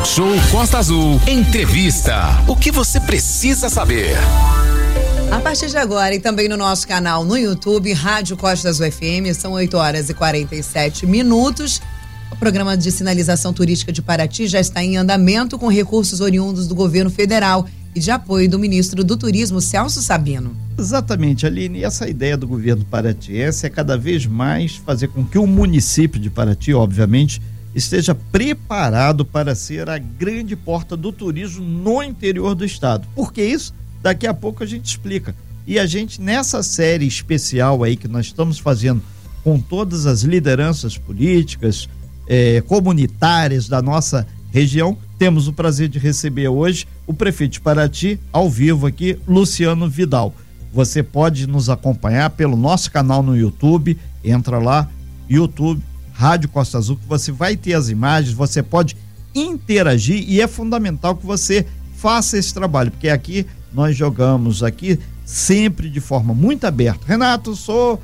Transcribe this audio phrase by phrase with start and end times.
[0.00, 1.20] Talk Show Costa Azul.
[1.26, 2.42] Entrevista.
[2.48, 4.16] O que você precisa saber?
[5.30, 9.34] A partir de agora e também no nosso canal no YouTube, Rádio Costa Azul FM,
[9.34, 11.82] são 8 horas e 47 minutos.
[12.30, 16.74] O programa de sinalização turística de Paraty já está em andamento com recursos oriundos do
[16.74, 20.56] governo federal e de apoio do ministro do Turismo, Celso Sabino.
[20.78, 21.84] Exatamente, Aline.
[21.84, 26.30] Essa ideia do governo paratiense é cada vez mais fazer com que o município de
[26.30, 27.40] Paraty, obviamente,
[27.74, 33.06] esteja preparado para ser a grande porta do turismo no interior do estado.
[33.14, 33.74] Por que isso?
[34.02, 35.34] Daqui a pouco a gente explica.
[35.66, 39.02] E a gente, nessa série especial aí que nós estamos fazendo
[39.44, 41.88] com todas as lideranças políticas,
[42.26, 48.18] eh, comunitárias da nossa região, temos o prazer de receber hoje o prefeito de Paraty,
[48.32, 50.34] ao vivo aqui, Luciano Vidal.
[50.72, 54.88] Você pode nos acompanhar pelo nosso canal no YouTube, entra lá,
[55.28, 55.82] YouTube,
[56.20, 58.94] Rádio Costa Azul, que você vai ter as imagens, você pode
[59.34, 65.88] interagir e é fundamental que você faça esse trabalho, porque aqui nós jogamos aqui sempre
[65.88, 67.06] de forma muito aberta.
[67.06, 67.98] Renato, sou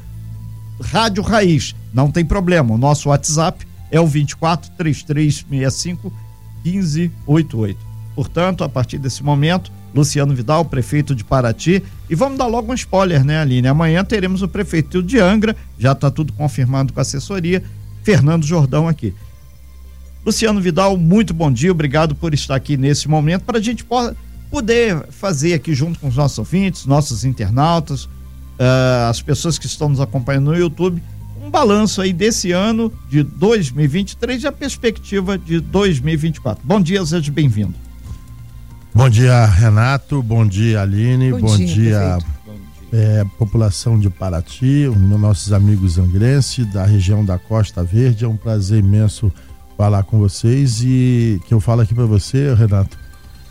[0.81, 2.73] Rádio Raiz, não tem problema.
[2.73, 6.11] O nosso WhatsApp é o 24 3365
[6.65, 7.79] 1588.
[8.15, 12.75] Portanto, a partir desse momento, Luciano Vidal, prefeito de Paraty, e vamos dar logo um
[12.75, 13.69] spoiler, né, Aline?
[13.69, 17.63] Amanhã teremos o prefeito de Angra, já está tudo confirmado com a assessoria,
[18.07, 19.13] Fernando Jordão aqui.
[20.25, 23.85] Luciano Vidal, muito bom dia, obrigado por estar aqui nesse momento para a gente
[24.49, 29.89] poder fazer aqui junto com os nossos ouvintes, nossos internautas, uh, as pessoas que estão
[29.89, 31.03] nos acompanhando no YouTube,
[31.45, 36.65] um balanço aí desse ano de 2023 e a perspectiva de 2024.
[36.65, 37.75] Bom dia, seja bem-vindo.
[38.95, 40.23] Bom dia, Renato.
[40.23, 41.33] Bom dia, Aline.
[41.33, 42.19] Bom, bom dia, dia
[42.93, 48.25] é, população de Paraty, nossos amigos angrenses da região da Costa Verde.
[48.25, 49.33] É um prazer imenso
[49.77, 52.97] falar com vocês e que eu falo aqui para você, Renato.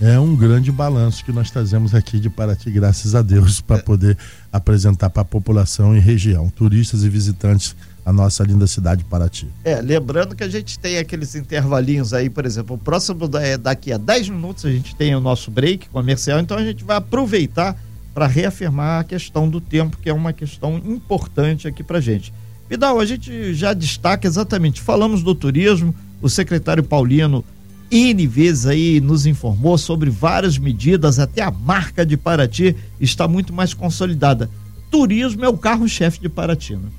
[0.01, 4.17] É um grande balanço que nós trazemos aqui de Paraty, graças a Deus, para poder
[4.51, 7.75] apresentar para a população e região, turistas e visitantes
[8.05, 9.47] a nossa linda cidade de Paraty.
[9.63, 13.91] É, lembrando que a gente tem aqueles intervalinhos aí, por exemplo, o próximo é daqui
[13.91, 17.75] a 10 minutos a gente tem o nosso break comercial, então a gente vai aproveitar
[18.15, 22.33] para reafirmar a questão do tempo, que é uma questão importante aqui para gente.
[22.69, 27.43] Vidal, a gente já destaca exatamente, falamos do turismo, o secretário Paulino
[27.91, 33.53] N vezes aí nos informou sobre várias medidas, até a marca de Paraty está muito
[33.53, 34.49] mais consolidada.
[34.89, 36.89] Turismo é o carro-chefe de Paraty, né?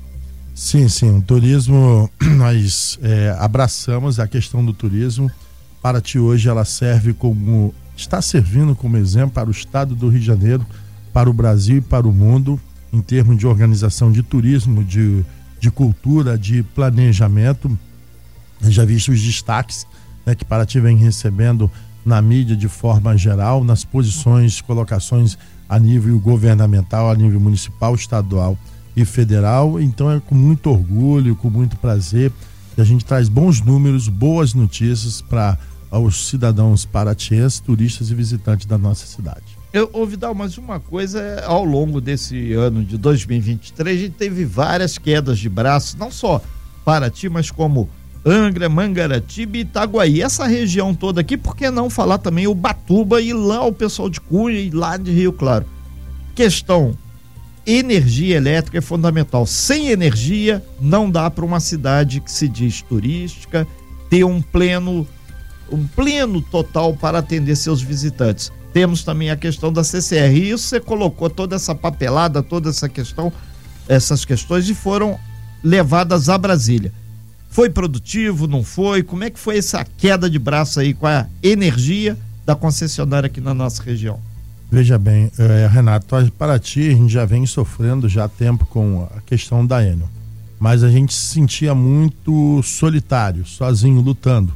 [0.53, 1.17] Sim, sim.
[1.17, 5.31] O turismo, nós é, abraçamos a questão do turismo.
[5.81, 10.25] Paraty hoje ela serve como, está servindo como exemplo para o estado do Rio de
[10.25, 10.65] Janeiro,
[11.17, 12.61] para o Brasil e para o mundo,
[12.93, 15.25] em termos de organização de turismo, de,
[15.59, 17.75] de cultura, de planejamento.
[18.61, 19.87] Já visto os destaques
[20.23, 21.71] né, que Paraty vem recebendo
[22.05, 28.55] na mídia de forma geral, nas posições, colocações a nível governamental, a nível municipal, estadual
[28.95, 29.81] e federal.
[29.81, 32.31] Então é com muito orgulho, com muito prazer
[32.75, 35.57] que a gente traz bons números, boas notícias para
[35.91, 39.56] os cidadãos paratienses, turistas e visitantes da nossa cidade.
[39.73, 44.45] Eu, ô Vidal, mas uma coisa, ao longo desse ano de 2023, a gente teve
[44.45, 46.41] várias quedas de braços, não só
[46.85, 47.89] Paraty, mas como
[48.25, 50.21] Angra, Mangaratiba e Itaguaí.
[50.21, 54.09] Essa região toda aqui, por que não falar também o Batuba e lá o pessoal
[54.09, 55.65] de Cunha e lá de Rio Claro?
[56.33, 56.97] Questão
[57.65, 59.45] energia elétrica é fundamental.
[59.45, 63.67] Sem energia, não dá para uma cidade que se diz turística
[64.09, 65.05] ter um pleno,
[65.69, 68.51] um pleno total para atender seus visitantes.
[68.77, 70.37] Temos também a questão da CCR.
[70.37, 73.33] E você colocou toda essa papelada, toda essa questão,
[73.89, 75.17] essas questões e foram
[75.63, 76.93] levadas a Brasília.
[77.49, 79.01] Foi produtivo, não foi?
[79.01, 82.15] Como é que foi essa queda de braço aí com a energia
[82.45, 84.19] da concessionária aqui na nossa região?
[84.69, 89.21] Veja bem, é, Renato, Paraty a gente já vem sofrendo já há tempo com a
[89.21, 90.07] questão da Enel,
[90.59, 94.55] mas a gente se sentia muito solitário, sozinho, lutando.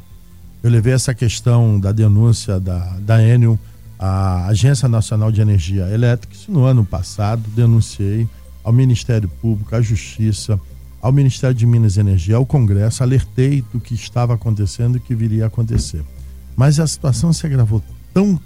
[0.62, 3.58] Eu levei essa questão da denúncia da, da Enel
[4.02, 8.28] à Agência Nacional de Energia Elétrica, isso no ano passado, denunciei
[8.64, 10.58] ao Ministério Público, à Justiça,
[11.00, 15.14] ao Ministério de Minas e Energia, ao Congresso, alertei do que estava acontecendo e que
[15.14, 16.02] viria a acontecer.
[16.56, 17.80] Mas a situação se agravou
[18.12, 18.40] tão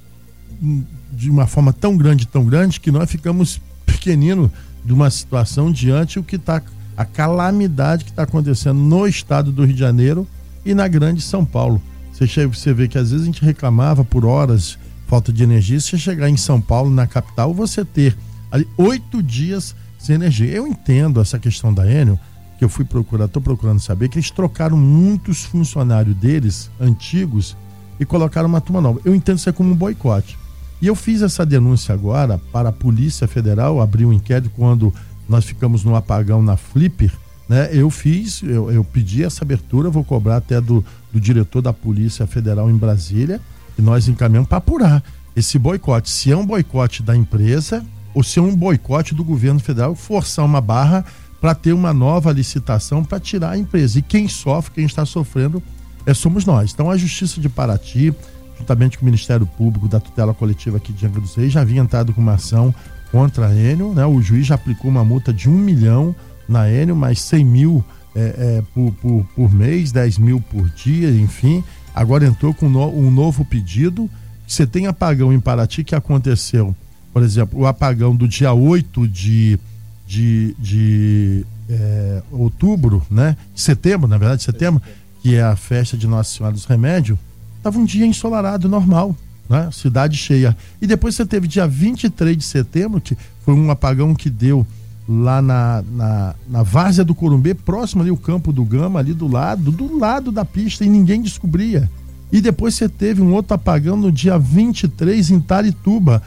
[1.11, 4.53] de uma forma tão grande, tão grande, que nós ficamos pequenino
[4.85, 6.63] de uma situação diante o que está
[6.95, 10.27] a calamidade que está acontecendo no estado do Rio de Janeiro
[10.67, 11.81] e na grande São Paulo.
[12.13, 15.81] Você, você vê que às vezes a gente reclamava por horas falta de energia.
[15.81, 18.17] Se chegar em São Paulo, na capital, você ter
[18.51, 20.51] ali oito dias sem energia.
[20.51, 22.19] Eu entendo essa questão da Enel,
[22.59, 27.57] que eu fui procurar, estou procurando saber, que eles trocaram muitos funcionários deles, antigos,
[27.99, 29.01] e colocaram uma turma nova.
[29.05, 30.39] Eu entendo isso como um boicote.
[30.81, 34.93] E eu fiz essa denúncia agora para a Polícia Federal, abri um inquérito quando
[35.29, 37.11] nós ficamos no apagão na Flipper,
[37.49, 37.69] né?
[37.73, 42.27] Eu fiz, eu, eu pedi essa abertura, vou cobrar até do, do diretor da Polícia
[42.27, 43.41] Federal em Brasília,
[43.79, 45.03] e nós encaminhamos para apurar
[45.35, 46.11] esse boicote.
[46.11, 47.85] Se é um boicote da empresa
[48.15, 51.05] ou se é um boicote do governo federal, forçar uma barra
[51.41, 53.99] para ter uma nova licitação para tirar a empresa.
[53.99, 55.63] E quem sofre, quem está sofrendo,
[56.07, 56.73] é, somos nós.
[56.73, 58.15] Então a Justiça de Paraty,
[58.59, 61.81] juntamente com o Ministério Público da tutela coletiva aqui de Angra dos Reis, já havia
[61.81, 62.75] entrado com uma ação
[63.13, 64.05] contra a Enio, né?
[64.07, 66.15] O juiz já aplicou uma multa de um milhão
[66.49, 67.85] na Enio, mais 100 mil
[68.15, 71.63] é, é, por, por, por, mês, 10 mil por dia, enfim.
[71.97, 74.11] Agora entrou com um novo pedido.
[74.47, 76.77] Você tem apagão em Paraty que aconteceu,
[77.11, 79.59] por exemplo, o apagão do dia 8 de,
[80.07, 83.35] de, de é, outubro, né?
[83.55, 84.83] Setembro, na verdade, setembro,
[85.23, 87.19] que é a festa de Nossa Senhora dos Remédios,
[87.57, 89.17] estava um dia ensolarado, normal,
[89.49, 89.71] né?
[89.73, 90.55] Cidade cheia.
[90.83, 94.67] E depois você teve dia 23 de setembro, que foi um apagão que deu
[95.09, 99.29] lá na, na, na Várzea do Corumbê, próximo ali o campo do Gama, ali do
[99.29, 101.89] lado, do lado da pista, e ninguém descobria.
[102.33, 106.23] E depois você teve um outro apagão no dia 23 em Tarituba,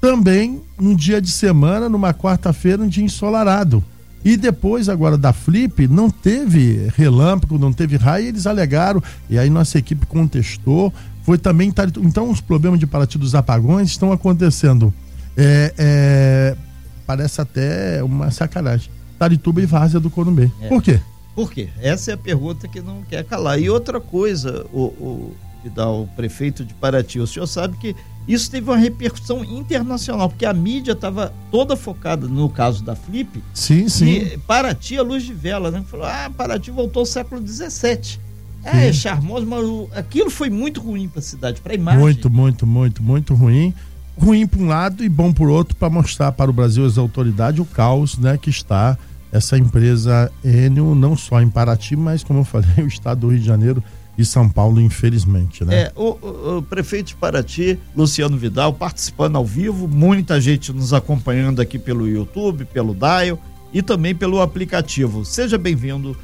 [0.00, 3.84] também no dia de semana, numa quarta-feira, um dia ensolarado.
[4.24, 9.48] E depois, agora da Flip, não teve relâmpago, não teve raio, eles alegaram, e aí
[9.48, 10.92] nossa equipe contestou.
[11.22, 11.72] Foi também.
[12.02, 14.92] Então, os problemas de Paraty dos apagões estão acontecendo.
[15.36, 16.56] É, é,
[17.08, 18.90] parece até uma sacanagem.
[19.18, 20.50] Tarituba e Várzea do Corumbê.
[20.60, 20.68] É.
[20.68, 21.00] Por quê?
[21.34, 21.70] Por quê?
[21.80, 23.58] Essa é a pergunta que não quer calar.
[23.58, 27.96] E outra coisa, o, o Vidal, o prefeito de Paraty, o senhor sabe que
[28.28, 33.42] isso teve uma repercussão internacional, porque a mídia estava toda focada no caso da Flip.
[33.54, 34.10] Sim, sim.
[34.10, 35.82] E Paraty, a luz de vela, né?
[35.90, 38.20] Falou, ah, Paraty voltou ao século XVII.
[38.62, 39.64] É, é charmoso, mas
[39.96, 42.00] aquilo foi muito ruim para a cidade, para a imagem.
[42.00, 43.72] Muito, muito, muito, muito ruim
[44.18, 47.60] ruim para um lado e bom por outro para mostrar para o Brasil as autoridades
[47.60, 48.98] o caos né, que está
[49.30, 53.40] essa empresa Enio, não só em Paraty, mas como eu falei, o estado do Rio
[53.40, 53.82] de Janeiro
[54.16, 55.64] e São Paulo, infelizmente.
[55.64, 55.82] Né?
[55.82, 60.92] É, o, o, o prefeito de Paraty, Luciano Vidal, participando ao vivo, muita gente nos
[60.92, 63.38] acompanhando aqui pelo YouTube, pelo Dial
[63.72, 65.24] e também pelo aplicativo.
[65.24, 66.16] Seja bem-vindo,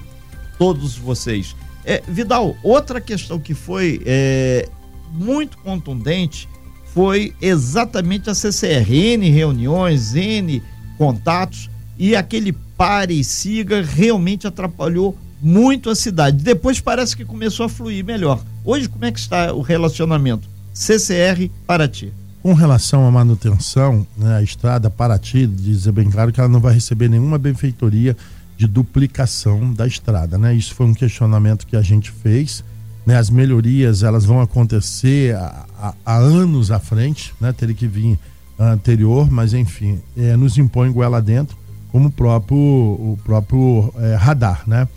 [0.59, 1.55] todos vocês.
[1.85, 4.69] É, Vidal, outra questão que foi é,
[5.13, 6.49] muito contundente
[6.95, 8.89] foi exatamente a CCR.
[8.89, 10.63] N reuniões, N
[10.97, 11.69] contatos
[11.99, 16.43] e aquele pare e siga realmente atrapalhou muito a cidade.
[16.43, 18.41] Depois parece que começou a fluir melhor.
[18.65, 22.13] Hoje, como é que está o relacionamento CCR Paraty?
[22.41, 26.75] Com relação à manutenção, né, a estrada Paraty, dizer bem claro que ela não vai
[26.75, 28.17] receber nenhuma benfeitoria
[28.57, 30.55] de duplicação da estrada, né?
[30.55, 32.63] Isso foi um questionamento que a gente fez
[33.07, 38.19] né, as melhorias elas vão acontecer há, anos à frente, né, teria que vir
[38.59, 41.57] anterior, mas enfim, é, nos impõe goela dentro,
[41.89, 44.89] como o próprio, o próprio é, radar, né?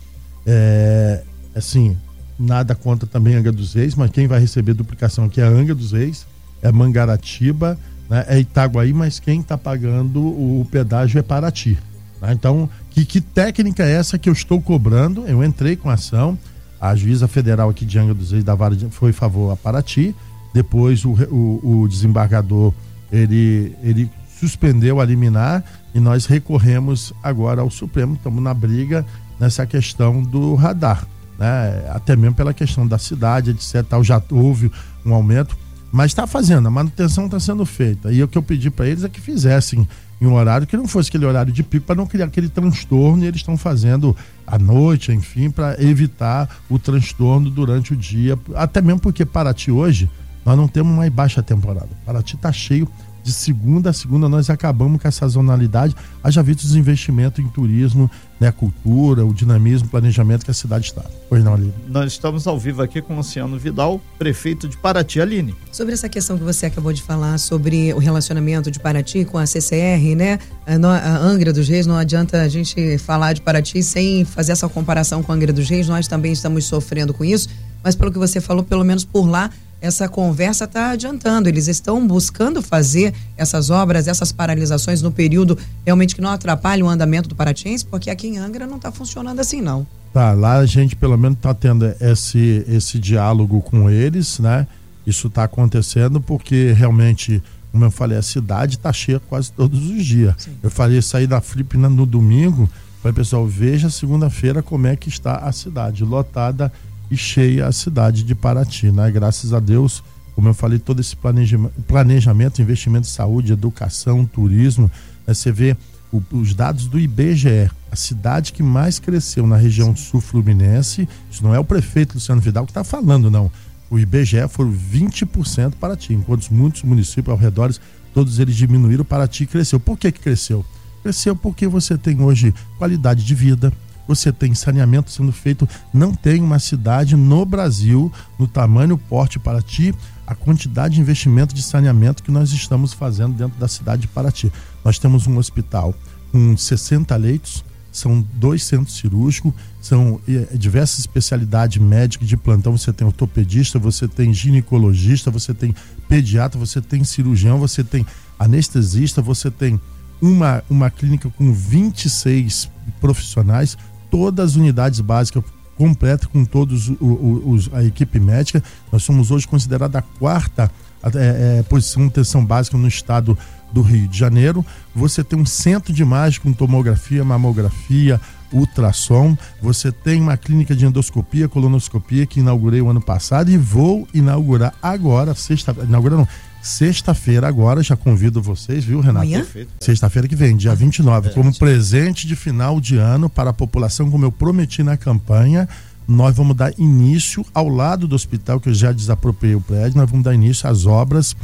[0.46, 1.22] É,
[1.54, 1.96] assim,
[2.38, 5.92] nada contra também Anga dos Reis, mas quem vai receber duplicação aqui é Anga dos
[5.92, 6.26] Reis,
[6.62, 7.78] é Mangaratiba,
[8.08, 11.76] né, é Itaguaí, mas quem está pagando o, pedágio é Paraty.
[12.20, 12.32] Né?
[12.32, 15.26] Então, que, que técnica é essa que eu estou cobrando?
[15.26, 16.38] Eu entrei com ação,
[16.80, 20.14] a juíza federal aqui de Angra dos Reis da Vara foi favor a Paraty.
[20.52, 22.72] Depois o, o, o desembargador
[23.10, 28.14] ele, ele suspendeu a liminar e nós recorremos agora ao Supremo.
[28.14, 29.04] Estamos na briga
[29.38, 31.06] nessa questão do radar,
[31.38, 31.90] né?
[31.90, 33.84] Até mesmo pela questão da cidade, etc.
[33.88, 34.70] Tal, já houve
[35.04, 35.56] um aumento,
[35.90, 38.12] mas está fazendo, a manutenção está sendo feita.
[38.12, 39.88] E o que eu pedi para eles é que fizessem
[40.20, 43.22] em um horário que não fosse aquele horário de pico para não criar aquele transtorno
[43.22, 48.80] e eles estão fazendo à noite, enfim, para evitar o transtorno durante o dia, até
[48.80, 50.10] mesmo porque Paraty hoje
[50.44, 51.90] nós não temos mais baixa temporada.
[52.06, 52.88] Paraty está cheio
[53.22, 55.94] de segunda a segunda nós acabamos com essa sazonalidade.
[56.22, 58.10] Haja visto os investimentos em turismo,
[58.40, 61.04] né, cultura, o dinamismo, o planejamento que a cidade está.
[61.28, 61.74] Pois não, Aline?
[61.88, 65.54] Nós estamos ao vivo aqui com o Luciano Vidal, prefeito de Paraty, Aline.
[65.72, 69.46] Sobre essa questão que você acabou de falar, sobre o relacionamento de Paraty com a
[69.46, 70.38] CCR, né?
[70.66, 75.22] A Angra dos Reis, não adianta a gente falar de Paraty sem fazer essa comparação
[75.22, 77.48] com a Angra dos Reis, nós também estamos sofrendo com isso,
[77.82, 81.48] mas pelo que você falou, pelo menos por lá, essa conversa está adiantando.
[81.48, 86.88] Eles estão buscando fazer essas obras, essas paralisações no período realmente que não atrapalhe o
[86.88, 89.86] andamento do Paratiense, porque aqui em Angra não está funcionando assim, não.
[90.12, 94.66] Tá, lá a gente pelo menos está tendo esse, esse diálogo com eles, né?
[95.06, 100.04] Isso está acontecendo porque realmente, como eu falei, a cidade está cheia quase todos os
[100.04, 100.34] dias.
[100.38, 100.50] Sim.
[100.62, 102.68] Eu falei, sair da Flip no domingo,
[103.02, 106.72] falei, pessoal, veja segunda-feira como é que está a cidade, lotada
[107.10, 109.10] e cheia a cidade de Paraty, né?
[109.10, 110.02] Graças a Deus,
[110.34, 114.90] como eu falei, todo esse planejamento, planejamento investimento em saúde, educação, turismo,
[115.26, 115.34] né?
[115.34, 115.76] você vê
[116.12, 121.54] o, os dados do IBGE, a cidade que mais cresceu na região sul-fluminense, isso não
[121.54, 123.50] é o prefeito Luciano Vidal que está falando, não.
[123.90, 127.74] O IBGE foram 20% Paraty, enquanto muitos municípios ao redor,
[128.12, 129.80] todos eles diminuíram, Paraty cresceu.
[129.80, 130.64] Por que, que cresceu?
[131.02, 133.72] Cresceu porque você tem hoje qualidade de vida,
[134.08, 135.68] você tem saneamento sendo feito.
[135.92, 139.94] Não tem uma cidade no Brasil, no tamanho porte Paraty,
[140.26, 144.50] a quantidade de investimento de saneamento que nós estamos fazendo dentro da cidade de Paraty.
[144.82, 145.94] Nós temos um hospital
[146.32, 152.76] com 60 leitos, são dois centros cirúrgicos, são é, diversas especialidades médicas de plantão.
[152.76, 155.74] Você tem ortopedista, você tem ginecologista, você tem
[156.08, 158.06] pediatra, você tem cirurgião, você tem
[158.38, 159.80] anestesista, você tem
[160.20, 163.76] uma, uma clínica com 26 profissionais,
[164.10, 165.42] todas as unidades básicas
[165.76, 168.62] completas com todos os, a equipe médica.
[168.90, 170.70] Nós somos hoje considerada a quarta
[171.14, 173.38] é, é, posição de atenção básica no estado
[173.72, 174.66] do Rio de Janeiro.
[174.94, 178.20] Você tem um centro de imagem com tomografia, mamografia,
[178.52, 179.36] ultrassom.
[179.62, 184.74] Você tem uma clínica de endoscopia, colonoscopia que inaugurei o ano passado e vou inaugurar
[184.82, 186.28] agora, sexta, inaugurar não,
[186.62, 189.26] sexta-feira agora, já convido vocês, viu, Renato?
[189.26, 189.46] Amanhã?
[189.80, 194.24] Sexta-feira que vem, dia 29, como presente de final de ano para a população, como
[194.24, 195.68] eu prometi na campanha,
[196.06, 200.10] nós vamos dar início ao lado do hospital que eu já desapropriei o prédio, nós
[200.10, 201.36] vamos dar início às obras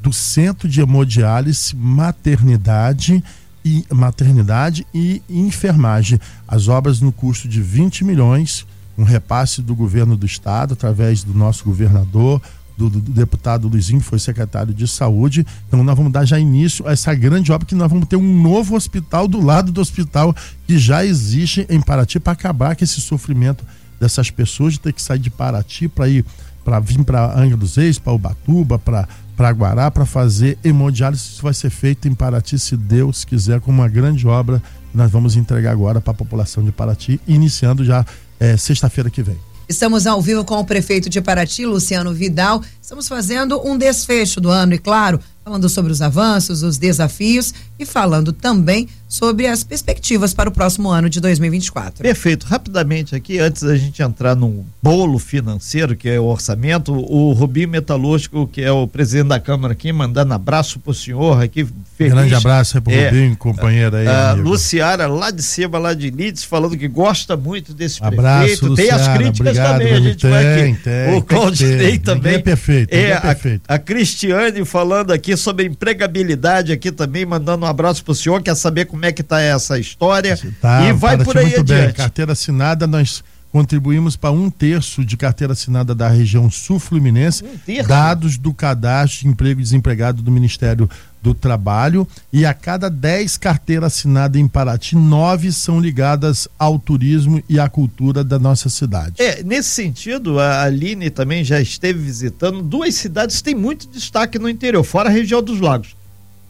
[0.00, 3.22] do Centro de Hemodiálise, Maternidade
[3.64, 6.20] e Maternidade e Enfermagem.
[6.46, 11.32] As obras no custo de 20 milhões, um repasse do governo do estado através do
[11.32, 12.42] nosso governador,
[12.76, 15.46] do, do, do, deputado Luizinho, que foi secretário de saúde.
[15.68, 18.42] Então nós vamos dar já início a essa grande obra que nós vamos ter um
[18.42, 20.34] novo hospital do lado do hospital
[20.66, 23.64] que já existe em Paraty para acabar com esse sofrimento
[24.00, 26.24] dessas pessoas de ter que sair de Paraty para ir
[26.64, 31.22] para vir para Angra dos Reis, para Ubatuba, para para Guará para fazer hemodiálise.
[31.22, 34.62] Isso vai ser feito em Paraty, se Deus quiser, com uma grande obra
[34.94, 38.04] nós vamos entregar agora para a população de Paraty, iniciando já
[38.38, 39.51] é, sexta-feira que vem.
[39.72, 42.62] Estamos ao vivo com o prefeito de Paraty, Luciano Vidal.
[42.80, 47.84] Estamos fazendo um desfecho do ano e, claro, falando sobre os avanços, os desafios e
[47.84, 52.02] falando também sobre as perspectivas para o próximo ano de 2024.
[52.02, 52.46] Perfeito.
[52.46, 57.68] Rapidamente aqui, antes da gente entrar num bolo financeiro, que é o orçamento, o Rubinho
[57.68, 61.66] Metalúrgico, que é o presidente da Câmara aqui, mandando abraço pro senhor aqui.
[61.94, 62.14] Feliz.
[62.14, 64.06] Grande abraço aí pro é, Rubinho, companheiro aí.
[64.06, 68.46] A, a Luciara, lá de cima, lá de Lides, falando que gosta muito desse abraço,
[68.46, 68.66] prefeito.
[68.68, 70.82] Luciara, tem as críticas obrigado, também, a gente tem, vai aqui.
[70.82, 72.34] Tem, o Claudinei também.
[72.36, 73.62] É perfeito, é, é perfeito.
[73.68, 78.54] A, a Cristiane falando aqui sobre empregabilidade aqui também, mandando um abraço pro senhor, quer
[78.54, 80.38] saber como é que tá essa história.
[80.60, 81.86] Tá, e vai por aí muito adiante.
[81.86, 81.92] Bem.
[81.92, 83.22] Carteira assinada, nós
[83.52, 89.28] contribuímos para um terço de carteira assinada da região sul-fluminense, um dados do cadastro de
[89.28, 90.88] emprego e desempregado do Ministério
[91.20, 97.42] do Trabalho, e a cada 10 carteiras assinadas em Paraty, nove são ligadas ao turismo
[97.48, 99.16] e à cultura da nossa cidade.
[99.18, 104.38] É, nesse sentido, a Aline também já esteve visitando duas cidades que têm muito destaque
[104.38, 105.94] no interior, fora a região dos lagos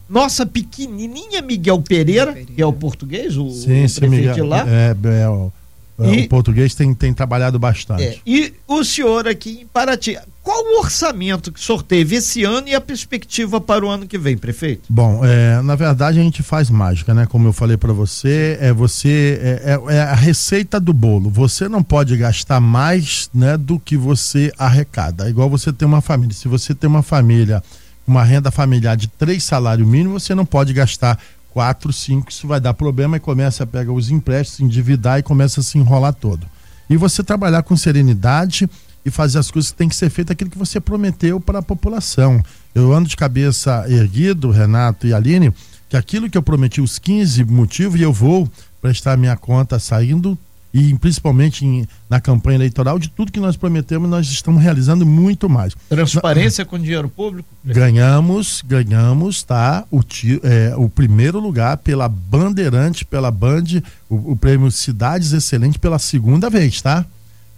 [0.09, 2.51] nossa pequenininha Miguel Pereira, Pereira.
[2.53, 4.63] que é o português, o, sim, o sim, Miguel, de lá.
[4.67, 5.51] É, é, é,
[5.99, 8.03] e, o português tem, tem trabalhado bastante.
[8.03, 12.43] É, e o senhor aqui em Paraty, qual o orçamento que o senhor teve esse
[12.43, 14.83] ano e a perspectiva para o ano que vem, prefeito?
[14.89, 17.27] Bom, é, na verdade a gente faz mágica, né?
[17.27, 21.29] Como eu falei para você, é você é, é, é, a receita do bolo.
[21.29, 25.27] Você não pode gastar mais, né, do que você arrecada.
[25.27, 26.33] É igual você ter uma família.
[26.33, 27.61] Se você tem uma família
[28.05, 31.17] uma renda familiar de três salários mínimos, você não pode gastar
[31.53, 35.59] quatro, cinco, isso vai dar problema e começa a pegar os empréstimos, endividar e começa
[35.59, 36.47] a se enrolar todo.
[36.89, 38.67] E você trabalhar com serenidade
[39.05, 41.61] e fazer as coisas que tem que ser feito aquilo que você prometeu para a
[41.61, 42.43] população.
[42.73, 45.53] Eu ando de cabeça erguido, Renato e Aline,
[45.87, 48.49] que aquilo que eu prometi, os 15 motivos, e eu vou
[48.81, 50.37] prestar minha conta saindo
[50.73, 55.47] e principalmente em, na campanha eleitoral, de tudo que nós prometemos, nós estamos realizando muito
[55.47, 55.75] mais.
[55.87, 57.47] Transparência com dinheiro público?
[57.63, 59.85] Ganhamos, ganhamos, tá?
[59.91, 60.01] O,
[60.41, 66.49] é, o primeiro lugar pela Bandeirante, pela Band, o, o prêmio Cidades Excelente pela segunda
[66.49, 67.05] vez, tá?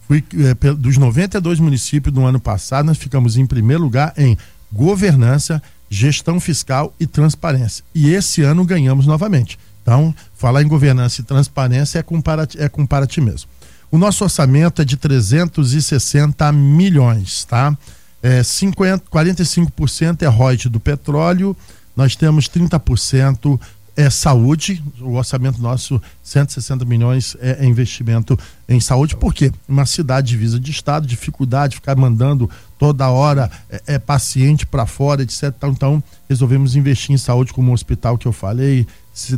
[0.08, 4.38] Fui, é, dos 92 municípios do ano passado, nós ficamos em primeiro lugar em
[4.72, 7.84] governança, gestão fiscal e transparência.
[7.94, 9.58] E esse ano ganhamos novamente.
[9.86, 13.48] Então, falar em governança e transparência é com Paraty, é com Paraty mesmo.
[13.92, 17.77] O nosso orçamento é de 360 milhões, tá?
[18.20, 21.56] É 50, 45% é royalties do petróleo,
[21.96, 23.60] nós temos 30%
[23.96, 28.38] é saúde, o orçamento nosso, 160 milhões é, é investimento
[28.68, 33.82] em saúde, porque uma cidade divisa de estado, dificuldade de ficar mandando toda hora é,
[33.94, 35.54] é paciente para fora, etc.
[35.65, 38.86] Então, resolvemos investir em saúde como o hospital que eu falei,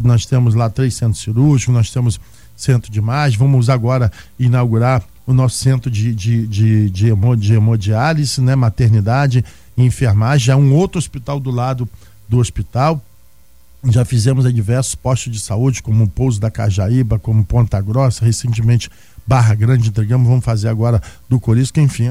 [0.04, 2.20] nós temos lá três centros cirúrgicos, nós temos
[2.56, 8.42] centro de imagem, vamos agora inaugurar o nosso centro de, de, de, de, de hemodiálise,
[8.42, 11.88] né, maternidade e enfermagem, já um outro hospital do lado
[12.28, 13.02] do hospital,
[13.90, 18.90] já fizemos diversos postos de saúde, como o Pouso da Cajaíba, como Ponta Grossa, recentemente
[19.26, 22.06] Barra Grande entregamos, vamos fazer agora do Corisco, enfim,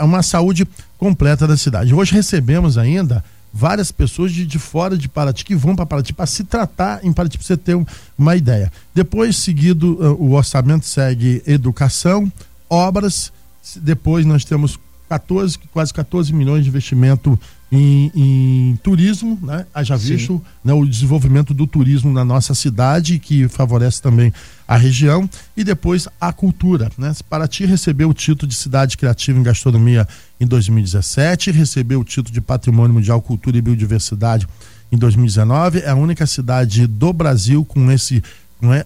[0.00, 1.94] uma saúde completa da cidade.
[1.94, 6.26] Hoje recebemos ainda várias pessoas de, de fora de Paraty que vão para Paraty para
[6.26, 7.78] se tratar em Paraty, para você ter
[8.16, 8.70] uma ideia.
[8.94, 12.30] Depois, seguido, uh, o orçamento segue educação,
[12.68, 13.32] obras,
[13.76, 14.78] depois nós temos
[15.08, 17.38] 14, quase 14 milhões de investimento
[17.70, 19.66] em, em turismo, né?
[19.74, 24.32] Haja visto né, o desenvolvimento do turismo na nossa cidade, que favorece também
[24.66, 26.90] a região, e depois a cultura.
[26.96, 27.12] Né?
[27.28, 30.06] Paraty recebeu o título de cidade criativa em gastronomia
[30.40, 34.46] em 2017, recebeu o título de patrimônio mundial cultura e biodiversidade
[34.90, 38.22] em 2019, é a única cidade do Brasil com esse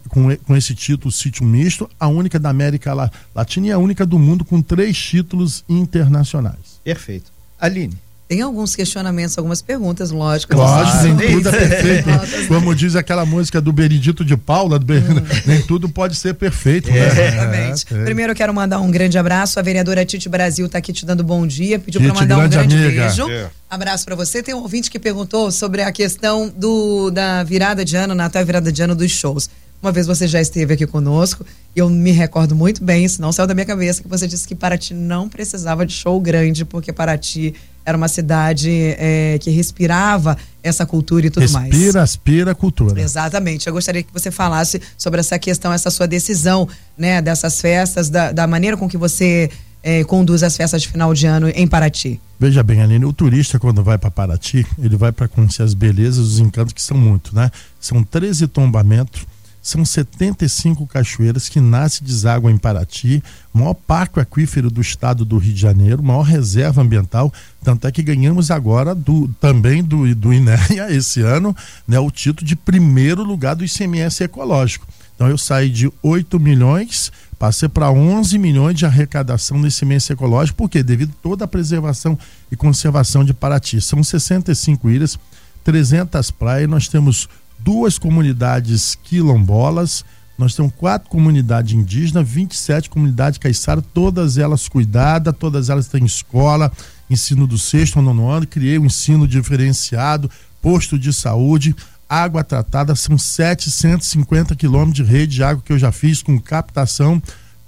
[0.09, 2.93] com, com, esse título sítio misto, a única da América
[3.35, 6.79] Latina e a única do mundo com três títulos internacionais.
[6.85, 7.33] Perfeito.
[7.59, 7.97] Aline.
[8.29, 10.57] Tem alguns questionamentos, algumas perguntas, lógico.
[10.57, 12.49] Lógico, nem tudo é perfeito.
[12.49, 14.99] Como diz aquela música do Benedito de Paula, do hum.
[15.45, 16.89] nem tudo pode ser perfeito.
[16.89, 16.93] É.
[16.93, 17.29] Né?
[17.29, 17.87] Exatamente.
[17.95, 18.05] É.
[18.05, 19.59] Primeiro eu quero mandar um grande abraço.
[19.59, 21.79] A vereadora Tite Brasil está aqui te dando bom dia.
[21.79, 23.03] Pediu para mandar um grande amiga.
[23.05, 23.29] beijo.
[23.29, 23.51] É.
[23.69, 24.43] Abraço para você.
[24.43, 28.45] Tem um ouvinte que perguntou sobre a questão do, da virada de ano, Natal e
[28.45, 29.51] virada de ano dos shows.
[29.83, 33.33] Uma vez você já esteve aqui conosco e eu me recordo muito bem, isso não
[33.33, 36.93] saiu da minha cabeça, que você disse que Paraty não precisava de show grande, porque
[36.93, 37.53] Paraty
[37.85, 41.75] era uma cidade é, que respirava essa cultura e tudo Respira, mais.
[41.75, 43.01] Respira, aspira a cultura.
[43.01, 43.67] Exatamente.
[43.67, 48.33] Eu gostaria que você falasse sobre essa questão, essa sua decisão, né, dessas festas, da,
[48.33, 49.51] da maneira com que você
[49.83, 52.21] é, conduz as festas de final de ano em Paraty.
[52.39, 56.19] Veja bem, Aline, o turista quando vai para Paraty, ele vai para conhecer as belezas,
[56.19, 57.51] os encantos que são muito, né?
[57.81, 59.27] São 13 tombamentos
[59.63, 63.23] são 75 cachoeiras que nascem e deságuam em Paraty,
[63.55, 68.03] maior parque aquífero do estado do Rio de Janeiro, maior reserva ambiental, tanto é que
[68.03, 73.55] ganhamos agora do, também do, do INEA esse ano né, o título de primeiro lugar
[73.55, 74.87] do ICMS ecológico.
[75.15, 80.59] Então eu saí de 8 milhões, passei para 11 milhões de arrecadação no ICMS ecológico,
[80.59, 82.19] porque devido a toda a preservação
[82.51, 83.81] e conservação de Paraty.
[83.81, 85.17] São 65 ilhas,
[85.63, 87.29] 300 praias, nós temos
[87.63, 90.05] duas comunidades quilombolas,
[90.37, 96.73] nós temos quatro comunidades indígenas, 27 comunidades caiçaras, todas elas cuidadas, todas elas têm escola,
[97.09, 101.77] ensino do sexto ao nono ano, criei um ensino diferenciado, posto de saúde,
[102.09, 107.23] água tratada, são 750 quilômetros de rede de água que eu já fiz com captação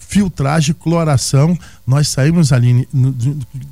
[0.06, 1.58] filtragem, cloração.
[1.86, 2.88] Nós saímos ali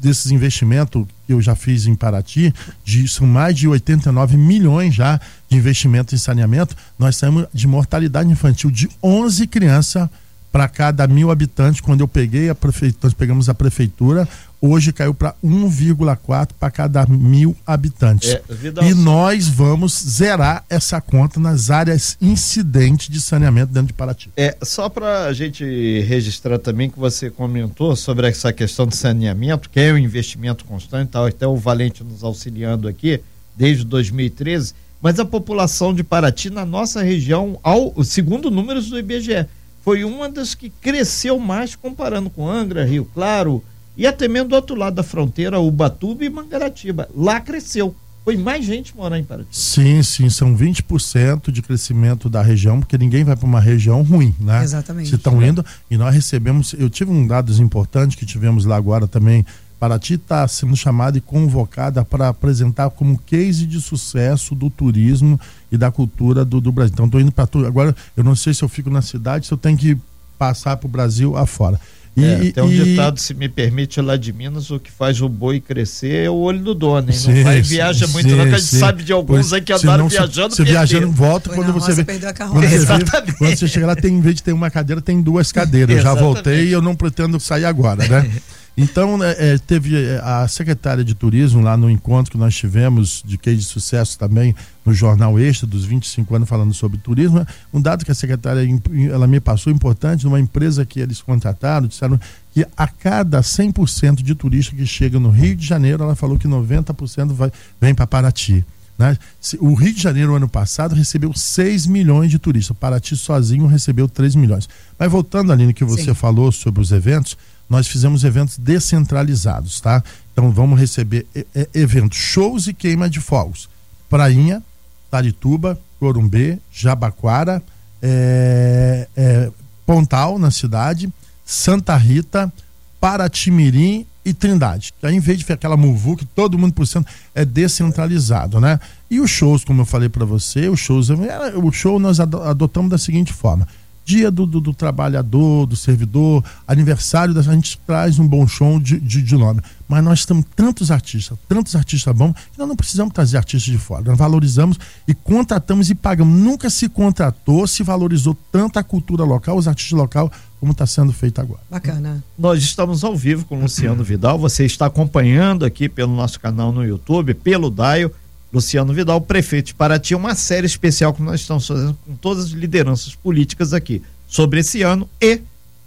[0.00, 2.52] desses investimentos que eu já fiz em Paraty,
[2.84, 6.76] de, são mais de 89 milhões já de investimento em saneamento.
[6.98, 10.08] Nós saímos de mortalidade infantil de 11 crianças
[10.50, 11.80] para cada mil habitantes.
[11.80, 14.28] Quando eu peguei a prefeitura, nós pegamos a prefeitura,
[14.62, 18.30] hoje caiu para 1,4 para cada mil habitantes.
[18.30, 18.42] É,
[18.88, 24.30] e nós vamos zerar essa conta nas áreas incidentes de saneamento dentro de Paraty.
[24.36, 25.64] É, só para a gente
[26.02, 31.10] registrar também que você comentou sobre essa questão de saneamento, que é um investimento constante,
[31.10, 33.20] tá, até o Valente nos auxiliando aqui,
[33.56, 39.46] desde 2013, mas a população de Paraty na nossa região, ao segundo números do IBGE,
[39.82, 43.62] foi uma das que cresceu mais comparando com Angra, Rio Claro,
[43.96, 47.08] e até mesmo do outro lado da fronteira, Ubatuba e Mangaratiba.
[47.14, 47.94] Lá cresceu.
[48.24, 49.48] Foi mais gente morar em Paraty.
[49.50, 54.32] Sim, sim, são 20% de crescimento da região, porque ninguém vai para uma região ruim,
[54.38, 54.62] né?
[54.62, 55.08] Exatamente.
[55.08, 59.08] Se estão indo, e nós recebemos, eu tive um dados importante que tivemos lá agora
[59.08, 59.44] também,
[59.82, 65.40] Paraty está sendo chamada e convocada para apresentar como case de sucesso do turismo
[65.72, 66.92] e da cultura do, do Brasil.
[66.92, 67.66] Então, estou indo para tudo.
[67.66, 69.98] Agora, eu não sei se eu fico na cidade, se eu tenho que
[70.38, 71.80] passar para o Brasil afora.
[72.14, 72.84] E, é, tem um e...
[72.84, 76.34] ditado, se me permite, lá de Minas, o que faz o boi crescer é o
[76.34, 77.16] olho do dono, hein?
[77.16, 78.78] Sim, não vai viaja sim, muito, sim, não, que a gente sim.
[78.78, 80.54] sabe de alguns pois, aí que andaram viajando.
[80.54, 82.04] Você viajando, volta Foi quando você vê.
[82.04, 85.22] Quando você, vê, quando você chega lá, tem, em vez de ter uma cadeira, tem
[85.22, 85.96] duas cadeiras.
[85.96, 88.30] Eu já voltei e eu não pretendo sair agora, né?
[88.76, 93.22] Então, né, é, teve é, a secretária de turismo lá no encontro que nós tivemos
[93.24, 94.54] de case de sucesso também
[94.84, 97.40] no Jornal Extra dos 25 anos falando sobre turismo.
[97.40, 97.46] Né?
[97.72, 98.66] Um dado que a secretária
[99.10, 102.18] ela me passou importante, numa empresa que eles contrataram, disseram
[102.50, 106.48] que a cada 100% de turista que chega no Rio de Janeiro, ela falou que
[106.48, 108.64] 90% vai, vem para Paraty.
[108.98, 109.16] Né?
[109.58, 112.76] O Rio de Janeiro, ano passado, recebeu 6 milhões de turistas.
[112.76, 114.68] Paraty sozinho recebeu 3 milhões.
[114.98, 116.14] Mas voltando ali no que você Sim.
[116.14, 117.36] falou sobre os eventos,
[117.72, 120.04] nós fizemos eventos descentralizados, tá?
[120.30, 121.26] Então vamos receber
[121.72, 123.66] eventos, shows e queima de fogos.
[124.10, 124.62] Prainha,
[125.10, 127.62] Tarituba, Corumbê, Jabaquara,
[128.02, 129.50] é, é,
[129.86, 131.10] Pontal, na cidade,
[131.46, 132.52] Santa Rita,
[133.00, 134.92] Paratimirim e Trindade.
[135.02, 138.78] Aí, em vez de ficar aquela muvu que todo mundo por cento é descentralizado, né?
[139.10, 142.98] E os shows, como eu falei para você, os shows, o show nós adotamos da
[142.98, 143.66] seguinte forma:
[144.04, 148.98] dia do, do, do, trabalhador, do servidor, aniversário, a gente traz um bom show de,
[149.00, 149.60] de, de, nome.
[149.88, 153.78] Mas nós temos tantos artistas, tantos artistas bons, que nós não precisamos trazer artistas de
[153.78, 154.02] fora.
[154.04, 156.38] Nós valorizamos e contratamos e pagamos.
[156.38, 161.12] Nunca se contratou, se valorizou tanto a cultura local, os artistas locais, como está sendo
[161.12, 161.60] feito agora.
[161.68, 162.22] Bacana.
[162.38, 164.38] Nós estamos ao vivo com o Luciano Vidal.
[164.38, 168.12] Você está acompanhando aqui pelo nosso canal no YouTube, pelo Daio.
[168.52, 172.50] Luciano Vidal, prefeito de Paraty, uma série especial que nós estamos fazendo com todas as
[172.50, 175.40] lideranças políticas aqui sobre esse ano e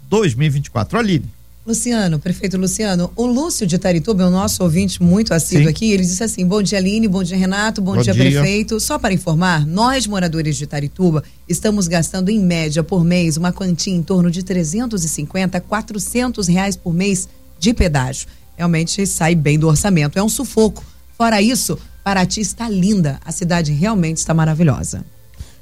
[0.08, 0.98] 2024.
[0.98, 1.36] Aline.
[1.66, 5.70] Luciano, prefeito Luciano, o Lúcio de Tarituba é o nosso ouvinte muito assíduo Sim.
[5.70, 5.90] aqui.
[5.90, 8.78] Ele disse assim: bom dia, Aline, bom dia, Renato, bom, bom dia, dia, prefeito.
[8.78, 13.92] Só para informar, nós, moradores de Tarituba, estamos gastando em média por mês uma quantia
[13.92, 18.28] em torno de 350 a 400 reais por mês de pedágio.
[18.56, 20.18] Realmente sai bem do orçamento.
[20.18, 20.84] É um sufoco.
[21.18, 21.76] Fora isso,
[22.06, 25.04] Paraty está linda, a cidade realmente está maravilhosa.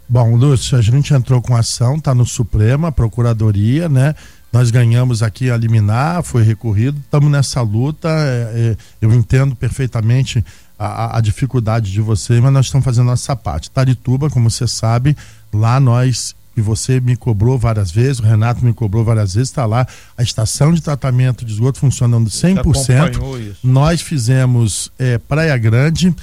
[0.06, 4.14] Bom, Lúcio, a gente entrou com ação, está no Suprema, Procuradoria, né?
[4.52, 8.10] Nós ganhamos aqui a liminar, foi recorrido, estamos nessa luta.
[8.10, 10.44] É, é, eu entendo perfeitamente
[10.78, 13.70] a, a, dificuldade de você, mas nós estamos fazendo a nossa parte.
[13.70, 15.16] Tarituba, como você sabe,
[15.50, 19.66] lá nós e você me cobrou várias vezes, o Renato me cobrou várias vezes, está
[19.66, 19.86] lá
[20.16, 22.56] a estação de tratamento de esgoto funcionando 100%.
[23.62, 26.14] Nós fizemos é, Praia Grande,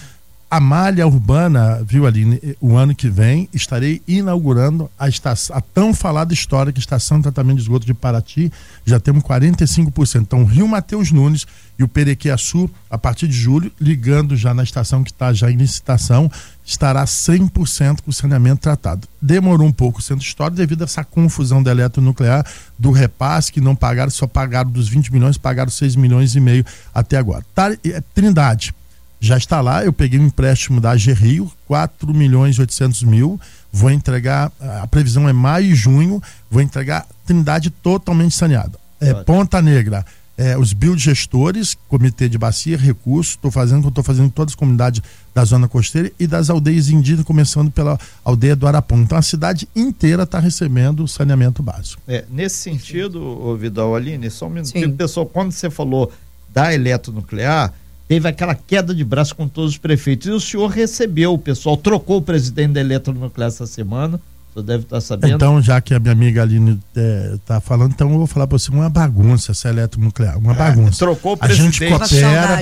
[0.51, 5.93] a malha urbana, viu ali, o ano que vem estarei inaugurando a, estação, a tão
[5.93, 8.51] falada histórica Estação de Tratamento de Esgoto de Paraty.
[8.85, 10.23] Já temos 45%.
[10.23, 11.47] Então, Rio Mateus Nunes
[11.79, 15.55] e o Perequiaçu, a partir de julho, ligando já na estação que está já em
[15.55, 16.29] licitação,
[16.65, 19.07] estará 100% com saneamento tratado.
[19.21, 22.45] Demorou um pouco sendo história devido a essa confusão da eletronuclear,
[22.77, 26.65] do repasse, que não pagaram, só pagaram dos 20 milhões, pagaram 6 milhões e meio
[26.93, 27.45] até agora.
[27.85, 28.73] É, Trindade
[29.21, 29.85] já está lá.
[29.85, 33.39] Eu peguei um empréstimo da AG Rio, 4 milhões e 800 mil.
[33.71, 38.77] Vou entregar, a previsão é maio e junho, vou entregar Trindade totalmente saneada.
[38.99, 40.05] É, Ponta Negra,
[40.37, 45.01] é, os biogestores, comitê de bacia, recursos, estou fazendo, estou fazendo em todas as comunidades
[45.33, 49.01] da zona costeira e das aldeias indígenas, começando pela aldeia do Arapão.
[49.01, 52.01] Então a cidade inteira está recebendo saneamento básico.
[52.07, 56.11] É, nesse sentido, Vidal Aline, só um minutinho, pessoal, quando você falou
[56.53, 57.73] da eletronuclear,
[58.11, 60.27] teve aquela queda de braço com todos os prefeitos.
[60.27, 64.19] E o senhor recebeu, o pessoal trocou o presidente da Eletronuclear essa semana.
[64.49, 65.33] O senhor deve estar sabendo.
[65.33, 68.59] Então, já que a minha amiga Aline está é, falando, então eu vou falar para
[68.59, 70.99] você uma bagunça essa eletronuclear, uma é, bagunça.
[70.99, 71.85] trocou o presidente.
[71.85, 72.55] A gente coopera,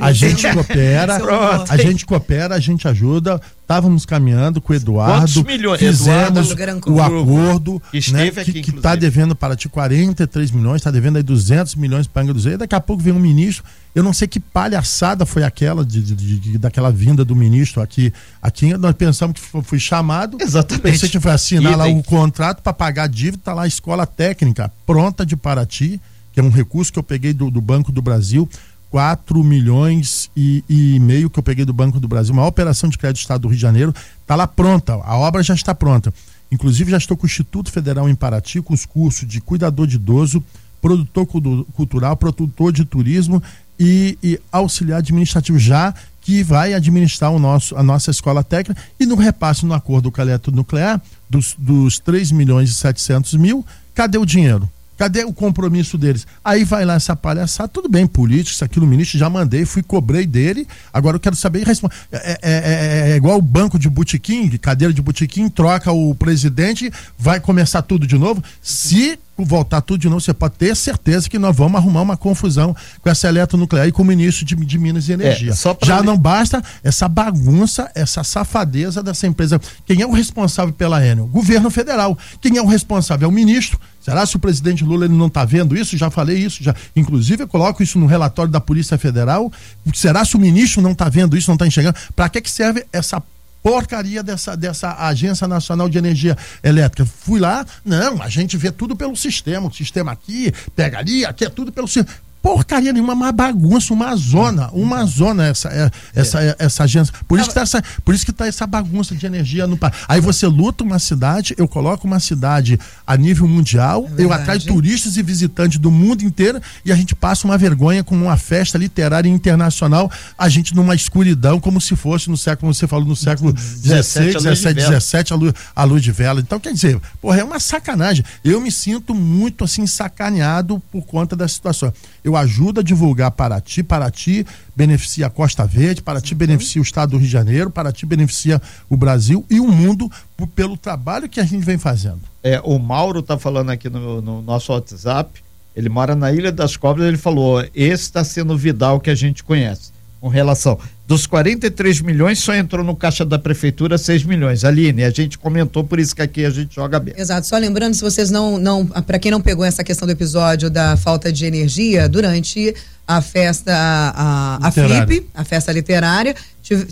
[0.00, 3.40] a gente coopera, a gente coopera, a gente ajuda.
[3.72, 5.42] Estávamos caminhando com o Eduardo.
[5.46, 5.80] Milhões?
[5.80, 7.82] Fizemos Eduardo, o acordo
[8.12, 12.34] né, que está devendo para ti 43 milhões, está devendo aí 200 milhões para Angra
[12.34, 12.58] dos Reis.
[12.58, 13.64] Daqui a pouco vem um ministro.
[13.94, 18.12] Eu não sei que palhaçada foi aquela de, de, de, daquela vinda do ministro aqui.
[18.42, 20.36] Aqui nós pensamos que fui chamado.
[20.38, 20.82] Exatamente.
[20.82, 23.38] Pensei que foi assinar lá o contrato para pagar a dívida.
[23.38, 25.98] Está lá a escola técnica pronta de Paraty,
[26.30, 28.46] que é um recurso que eu peguei do, do Banco do Brasil
[28.92, 32.98] 4 milhões e, e, meio que eu peguei do Banco do Brasil, uma operação de
[32.98, 36.12] crédito do Estado do Rio de Janeiro, está lá pronta, a obra já está pronta.
[36.50, 39.96] Inclusive já estou com o Instituto Federal em Paraty, com os cursos de cuidador de
[39.96, 40.44] idoso,
[40.82, 41.26] produtor
[41.72, 43.42] cultural, produtor de turismo
[43.80, 49.06] e, e auxiliar administrativo já que vai administrar o nosso, a nossa escola técnica e
[49.06, 51.00] no repasse no acordo com a eletronuclear
[51.30, 54.70] dos, dos 3 milhões e 700 mil, cadê o dinheiro?
[55.02, 56.24] Cadê o compromisso deles?
[56.44, 59.82] Aí vai lá essa palhaçada, tudo bem, político, isso aqui no ministro, já mandei, fui,
[59.82, 60.64] cobrei dele.
[60.92, 61.72] Agora eu quero saber e
[62.12, 66.88] É, é, é, é, igual o banco de botequim, cadeira de botequim, troca o presidente,
[67.18, 68.44] vai começar tudo de novo.
[68.62, 72.76] Se voltar tudo de novo, você pode ter certeza que nós vamos arrumar uma confusão
[73.00, 75.50] com essa eletronuclear e com o ministro de, de Minas e Energia.
[75.50, 79.60] É, Já não basta essa bagunça, essa safadeza dessa empresa.
[79.84, 81.26] Quem é o responsável pela Enel?
[81.26, 82.16] Governo federal.
[82.40, 83.26] Quem é o responsável?
[83.26, 83.80] É o ministro.
[84.02, 85.96] Será se o presidente Lula ele não está vendo isso?
[85.96, 86.74] Já falei isso, já.
[86.94, 89.50] Inclusive, eu coloco isso no relatório da Polícia Federal.
[89.94, 91.96] Será se o ministro não está vendo isso, não está enxergando?
[92.14, 93.22] Para que, que serve essa
[93.62, 97.06] porcaria dessa, dessa Agência Nacional de Energia Elétrica.
[97.06, 101.44] Fui lá, não, a gente vê tudo pelo sistema, o sistema aqui, pega ali, aqui
[101.44, 102.08] é tudo pelo sistema.
[102.42, 106.56] Porcaria nenhuma, uma bagunça, uma zona, uma zona essa, é, essa, é.
[106.58, 107.14] essa agência.
[107.28, 109.94] Por isso, que tá essa, por isso que tá essa bagunça de energia no país.
[110.08, 114.60] Aí você luta uma cidade, eu coloco uma cidade a nível mundial, é eu atraio
[114.60, 118.76] turistas e visitantes do mundo inteiro e a gente passa uma vergonha com uma festa
[118.76, 123.16] literária internacional, a gente numa escuridão, como se fosse no século, como você falou, no
[123.16, 126.40] século 16, 17, 17, a luz, a luz de vela.
[126.40, 128.24] Então, quer dizer, porra, é uma sacanagem.
[128.44, 131.92] Eu me sinto muito assim sacaneado por conta da situação.
[132.24, 136.38] Eu ajudo a divulgar Paraty, Paraty beneficia a Costa Verde, Paraty uhum.
[136.38, 140.10] beneficia o estado do Rio de Janeiro, Paraty beneficia o Brasil e o mundo
[140.54, 142.20] pelo trabalho que a gente vem fazendo.
[142.42, 145.42] É, o Mauro está falando aqui no, no, nosso WhatsApp,
[145.74, 149.14] ele mora na Ilha das Cobras, ele falou, esse está sendo o Vidal que a
[149.14, 150.78] gente conhece, com relação
[151.12, 154.64] dos 43 milhões, só entrou no caixa da prefeitura 6 milhões.
[154.64, 157.12] Aline, a gente comentou, por isso que aqui a gente joga bem.
[157.14, 157.46] Exato.
[157.46, 158.58] Só lembrando, se vocês não.
[158.58, 162.74] não para quem não pegou essa questão do episódio da falta de energia, durante
[163.06, 166.34] a festa, a, a, a FLIP, a festa literária,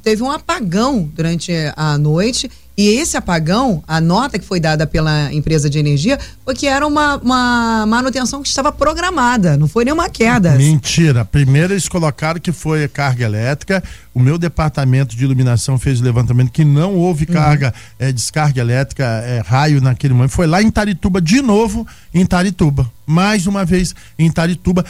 [0.02, 5.32] teve um apagão durante a noite e esse apagão, a nota que foi dada pela
[5.32, 10.08] empresa de energia, foi que era uma, uma manutenção que estava programada, não foi nenhuma
[10.08, 10.52] queda.
[10.52, 11.24] Mentira.
[11.24, 13.82] Primeiro eles colocaram que foi carga elétrica.
[14.14, 17.34] O meu departamento de iluminação fez o levantamento que não houve uhum.
[17.34, 20.30] carga, é, descarga elétrica, é, raio naquele momento.
[20.30, 22.90] Foi lá em Tarituba, de novo em Tarituba.
[23.06, 24.84] Mais uma vez em Tarituba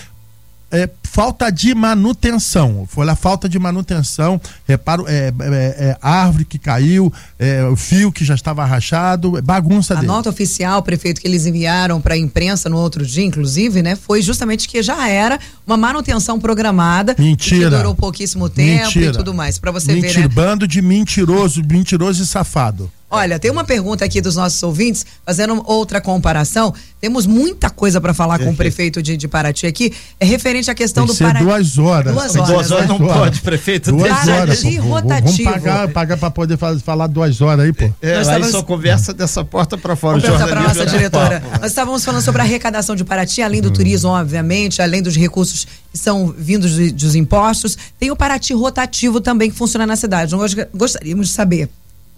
[0.71, 2.87] é, falta de manutenção.
[2.88, 8.12] Foi lá falta de manutenção, reparo, é, é, é árvore que caiu, é, o fio
[8.12, 10.09] que já estava rachado, é bagunça a dele.
[10.09, 13.96] A nota oficial, prefeito, que eles enviaram para a imprensa no outro dia, inclusive, né,
[13.96, 17.16] foi justamente que já era uma manutenção programada.
[17.18, 17.70] Mentira.
[17.70, 19.07] Que durou pouquíssimo tempo Mentira.
[19.07, 19.59] e tudo mais.
[19.59, 20.29] Para você ver, né?
[20.29, 22.90] Bando de mentiroso, mentiroso e safado.
[23.12, 26.73] Olha, tem uma pergunta aqui dos nossos ouvintes, fazendo outra comparação.
[27.01, 29.92] Temos muita coisa para falar com o prefeito de, de Paraty aqui.
[30.20, 31.45] É referente à questão Tem do Paraty.
[31.45, 32.13] Duas horas.
[32.13, 32.99] Duas horas, duas horas né?
[32.99, 33.93] não pode, prefeito.
[33.93, 34.61] Duas horas.
[34.61, 35.51] Paraty rotativo.
[35.51, 37.91] Vamos pagar, pagar para poder falar duas horas aí, pô.
[38.01, 40.19] É, Nós aí só conversa dessa porta para fora.
[40.19, 41.43] Vamos para nossa diretora.
[41.61, 43.73] Nós estávamos falando sobre a arrecadação de Paraty, além do hum.
[43.73, 47.77] turismo, obviamente, além dos recursos que são vindos dos impostos.
[47.99, 50.33] Tem o Paraty rotativo também que funciona na cidade.
[50.35, 51.69] Nós gostaríamos de saber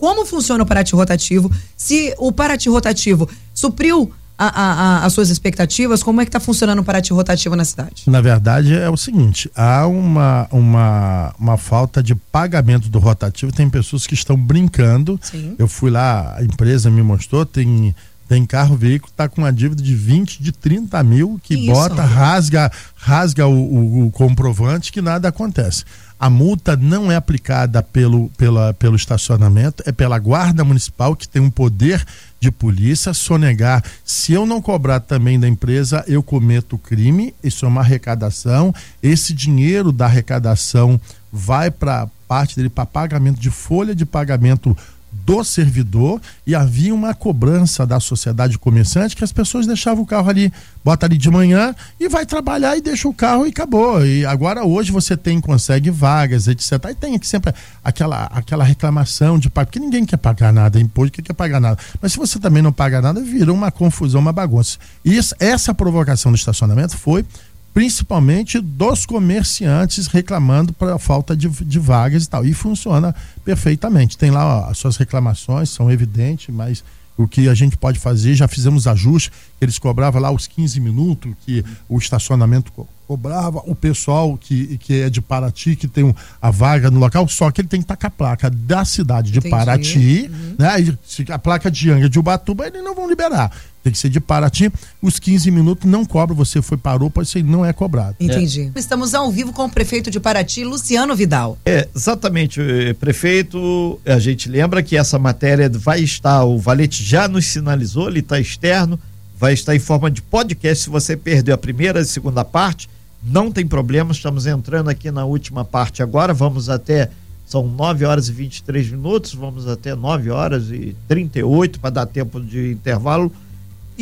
[0.03, 6.03] como funciona o Paraty rotativo, se o Paraty rotativo supriu a, a, as suas expectativas,
[6.03, 8.05] como é que está funcionando o Paraty rotativo na cidade?
[8.07, 13.69] Na verdade, é o seguinte: há uma, uma, uma falta de pagamento do rotativo, tem
[13.69, 15.19] pessoas que estão brincando.
[15.23, 15.55] Sim.
[15.59, 17.95] Eu fui lá, a empresa me mostrou, tem.
[18.29, 22.73] Tem carro, veículo, está com uma dívida de 20, de 30 mil, que bota, rasga,
[22.95, 25.85] rasga o, o, o comprovante, que nada acontece.
[26.23, 31.43] A multa não é aplicada pelo, pela, pelo estacionamento, é pela guarda municipal que tem
[31.43, 32.07] um poder
[32.39, 33.83] de polícia sonegar.
[34.05, 37.35] Se eu não cobrar também da empresa, eu cometo crime.
[37.43, 38.73] Isso é uma arrecadação.
[39.03, 41.01] Esse dinheiro da arrecadação
[41.33, 44.77] vai para parte dele para pagamento de folha de pagamento
[45.25, 50.29] do servidor e havia uma cobrança da sociedade comerciante que as pessoas deixavam o carro
[50.29, 50.53] ali,
[50.85, 54.05] bota ali de manhã e vai trabalhar e deixa o carro e acabou.
[54.05, 56.73] E agora hoje você tem, consegue vagas, etc.
[56.91, 57.55] E tem sempre
[57.85, 61.79] aquela, aquela reclamação de pagar, porque ninguém quer pagar nada, imposto que quer pagar nada.
[62.01, 64.79] Mas se você também não paga nada, vira uma confusão, uma bagunça.
[65.05, 67.25] E isso, essa provocação do estacionamento foi
[67.73, 72.45] principalmente dos comerciantes reclamando para a falta de, de, vagas e tal.
[72.45, 74.19] E funciona perfeitamente.
[74.19, 76.85] Tem lá ó, as suas reclamações, são evidentes, mas
[77.17, 81.33] o que a gente pode fazer, já fizemos ajustes, eles cobravam lá os 15 minutos
[81.45, 82.73] que o estacionamento
[83.07, 87.51] cobrava, o pessoal que, que é de Paraty, que tem a vaga no local, só
[87.51, 89.51] que ele tem que estar com a placa da cidade de Entendi.
[89.51, 90.57] Paraty, uhum.
[90.59, 90.81] né?
[90.81, 93.51] E se a placa de Anga de Ubatuba, eles não vão liberar
[93.83, 94.71] tem que ser de Paraty.
[95.01, 98.17] Os 15 minutos não cobra, você foi, parou, pode ser, não é cobrado.
[98.21, 98.71] Entendi.
[98.75, 98.79] É.
[98.79, 101.59] Estamos ao vivo com o prefeito de Paraty, Luciano Vidal.
[101.67, 104.01] É, exatamente, eh, prefeito.
[104.07, 108.39] A gente lembra que essa matéria vai estar, o Valete já nos sinalizou, ele está
[108.39, 108.99] externo,
[109.39, 110.85] vai estar em forma de podcast.
[110.85, 112.89] Se você perdeu a primeira e segunda parte,
[113.23, 117.11] não tem problema, estamos entrando aqui na última parte agora, vamos até.
[117.45, 122.41] São 9 horas e 23 minutos, vamos até 9 horas e 38 para dar tempo
[122.41, 123.31] de intervalo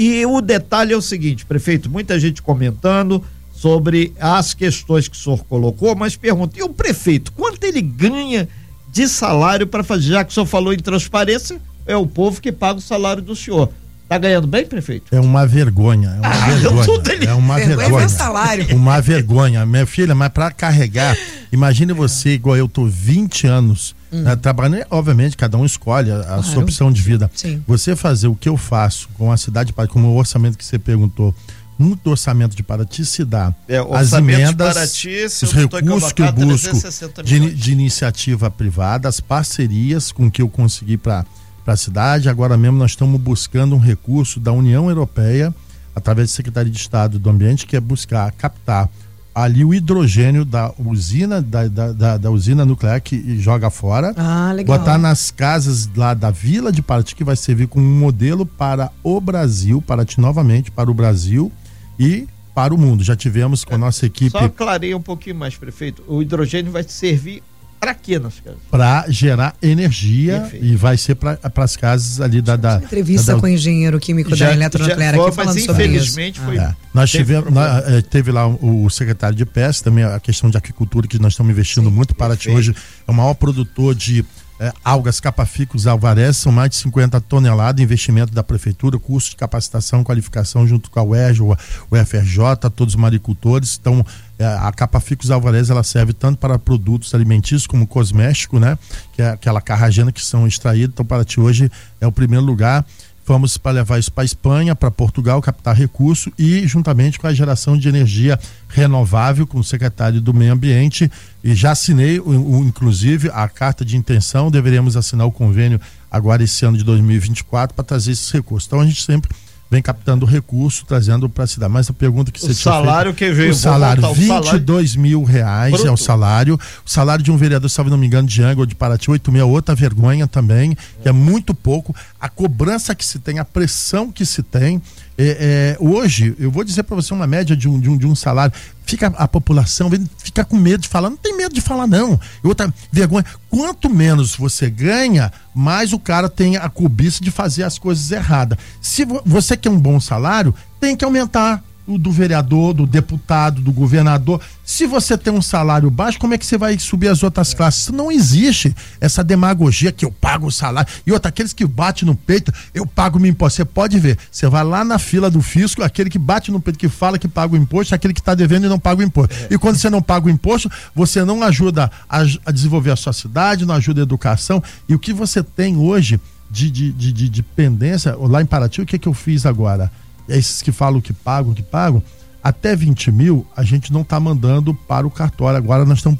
[0.02, 5.20] e o detalhe é o seguinte, prefeito, muita gente comentando sobre as questões que o
[5.20, 8.48] senhor colocou, mas pergunta, e o prefeito, quanto ele ganha
[8.90, 12.50] de salário para fazer, já que o senhor falou em transparência, é o povo que
[12.50, 13.70] paga o salário do senhor.
[14.08, 15.14] Tá ganhando bem, prefeito?
[15.14, 17.28] É uma vergonha, é uma ah, vergonha.
[17.28, 18.04] É uma vergonha.
[18.06, 18.66] É salário.
[18.74, 21.14] Uma vergonha, minha filha, mas para carregar,
[21.52, 24.22] imagine você igual eu tô 20 anos Hum.
[24.22, 26.42] Né, trabalhando, obviamente, cada um escolhe a, a claro.
[26.42, 27.30] sua opção de vida.
[27.34, 27.62] Sim.
[27.66, 31.34] Você fazer o que eu faço com a cidade, como o orçamento que você perguntou,
[31.80, 36.12] muito do orçamento de Paraty se dá É, o as emendas, Paraty, se os recursos
[36.12, 41.24] que eu busco 360 de, de iniciativa privada, as parcerias com que eu consegui para
[41.66, 42.28] a cidade.
[42.28, 45.54] Agora mesmo nós estamos buscando um recurso da União Europeia,
[45.94, 48.88] através da Secretaria de Estado do Ambiente, que é buscar captar
[49.34, 54.52] ali o hidrogênio da usina da, da, da- da usina nuclear que joga fora Ah,
[54.52, 54.78] legal.
[54.78, 58.90] botar nas casas lá da Vila de Paraty, que vai servir como um modelo para
[59.02, 61.50] o Brasil, Paraty novamente, para o Brasil
[61.98, 63.04] e para o mundo.
[63.04, 66.02] Já tivemos com a nossa equipe Só clareia um pouquinho mais, prefeito.
[66.08, 67.42] O hidrogênio vai servir
[67.80, 68.60] para quê nas casas?
[68.70, 70.64] para gerar energia Perfeito.
[70.66, 72.54] e vai ser para as casas ali da.
[72.54, 75.94] da Entrevista da- com o engenheiro químico da eletronuclear foi, aqui falando mas sobre isso.
[75.96, 76.58] infelizmente foi.
[76.58, 76.74] É.
[76.92, 80.58] Nós tivemos, nós, eh, teve lá o, o secretário de pesca, também a questão de
[80.58, 82.14] aquicultura, que nós estamos investindo muito.
[82.14, 82.74] Paraty hoje
[83.06, 84.24] é o maior produtor de
[84.58, 90.04] eh, algas capaficos alvarez, são mais de 50 toneladas, investimento da prefeitura, curso de capacitação,
[90.04, 93.78] qualificação junto com a UERJ, o, o FRJ, todos os maricultores.
[93.80, 94.04] Então,
[94.40, 98.76] eh, a capaficos alvarez ela serve tanto para produtos alimentícios como cosmético, né?
[99.12, 100.94] Que é aquela carragena que são extraídos.
[100.94, 102.84] Então, Paraty hoje é o primeiro lugar.
[103.26, 107.78] Vamos para levar isso para Espanha, para Portugal, captar recurso e juntamente com a geração
[107.78, 108.36] de energia
[108.68, 111.08] renovável com o secretário do Meio Ambiente
[111.44, 116.64] e já assinei o- inclusive a carta de intenção, deveremos assinar o convênio agora esse
[116.64, 118.66] ano de 2024 para trazer esses recursos.
[118.66, 119.30] Então a gente sempre
[119.70, 121.72] vem captando recurso, trazendo para a cidade.
[121.72, 124.26] Mas a pergunta que O você tinha salário feito, que veio, o salário, voltar, o
[124.26, 126.58] salário- 22 mil reais é o salário.
[126.84, 129.30] O salário de um vereador, se não me engano, de Angra ou de Paraty, 8
[129.30, 131.94] mil é outra vergonha também, que é muito pouco.
[132.20, 134.82] A cobrança que se tem, a pressão que se tem.
[135.16, 138.06] É, é, hoje, eu vou dizer para você uma média de um, de um, de
[138.06, 138.52] um salário.
[138.90, 141.10] Fica a população, fica com medo de falar.
[141.10, 142.18] Não tem medo de falar, não.
[142.42, 147.62] E outra vergonha, quanto menos você ganha, mais o cara tem a cobiça de fazer
[147.62, 148.58] as coisas erradas.
[148.80, 153.60] Se vo- você quer um bom salário, tem que aumentar o do vereador, do deputado,
[153.60, 154.40] do governador.
[154.64, 157.88] Se você tem um salário baixo, como é que você vai subir as outras classes?
[157.88, 160.90] Não existe essa demagogia que eu pago o salário.
[161.06, 163.56] E outra, aqueles que batem no peito, eu pago o meu imposto.
[163.56, 166.78] Você pode ver, você vai lá na fila do fisco, aquele que bate no peito,
[166.78, 169.04] que fala que paga o imposto, é aquele que está devendo e não paga o
[169.04, 169.34] imposto.
[169.50, 173.12] E quando você não paga o imposto, você não ajuda a, a desenvolver a sua
[173.12, 174.62] cidade, não ajuda a educação.
[174.88, 178.82] E o que você tem hoje de, de, de, de, de pendência, lá em Paraty,
[178.82, 179.90] o que, que eu fiz agora?
[180.30, 182.02] Esses que falam que pagam, que pagam,
[182.42, 185.58] até 20 mil a gente não está mandando para o cartório.
[185.58, 186.18] Agora nós estamos.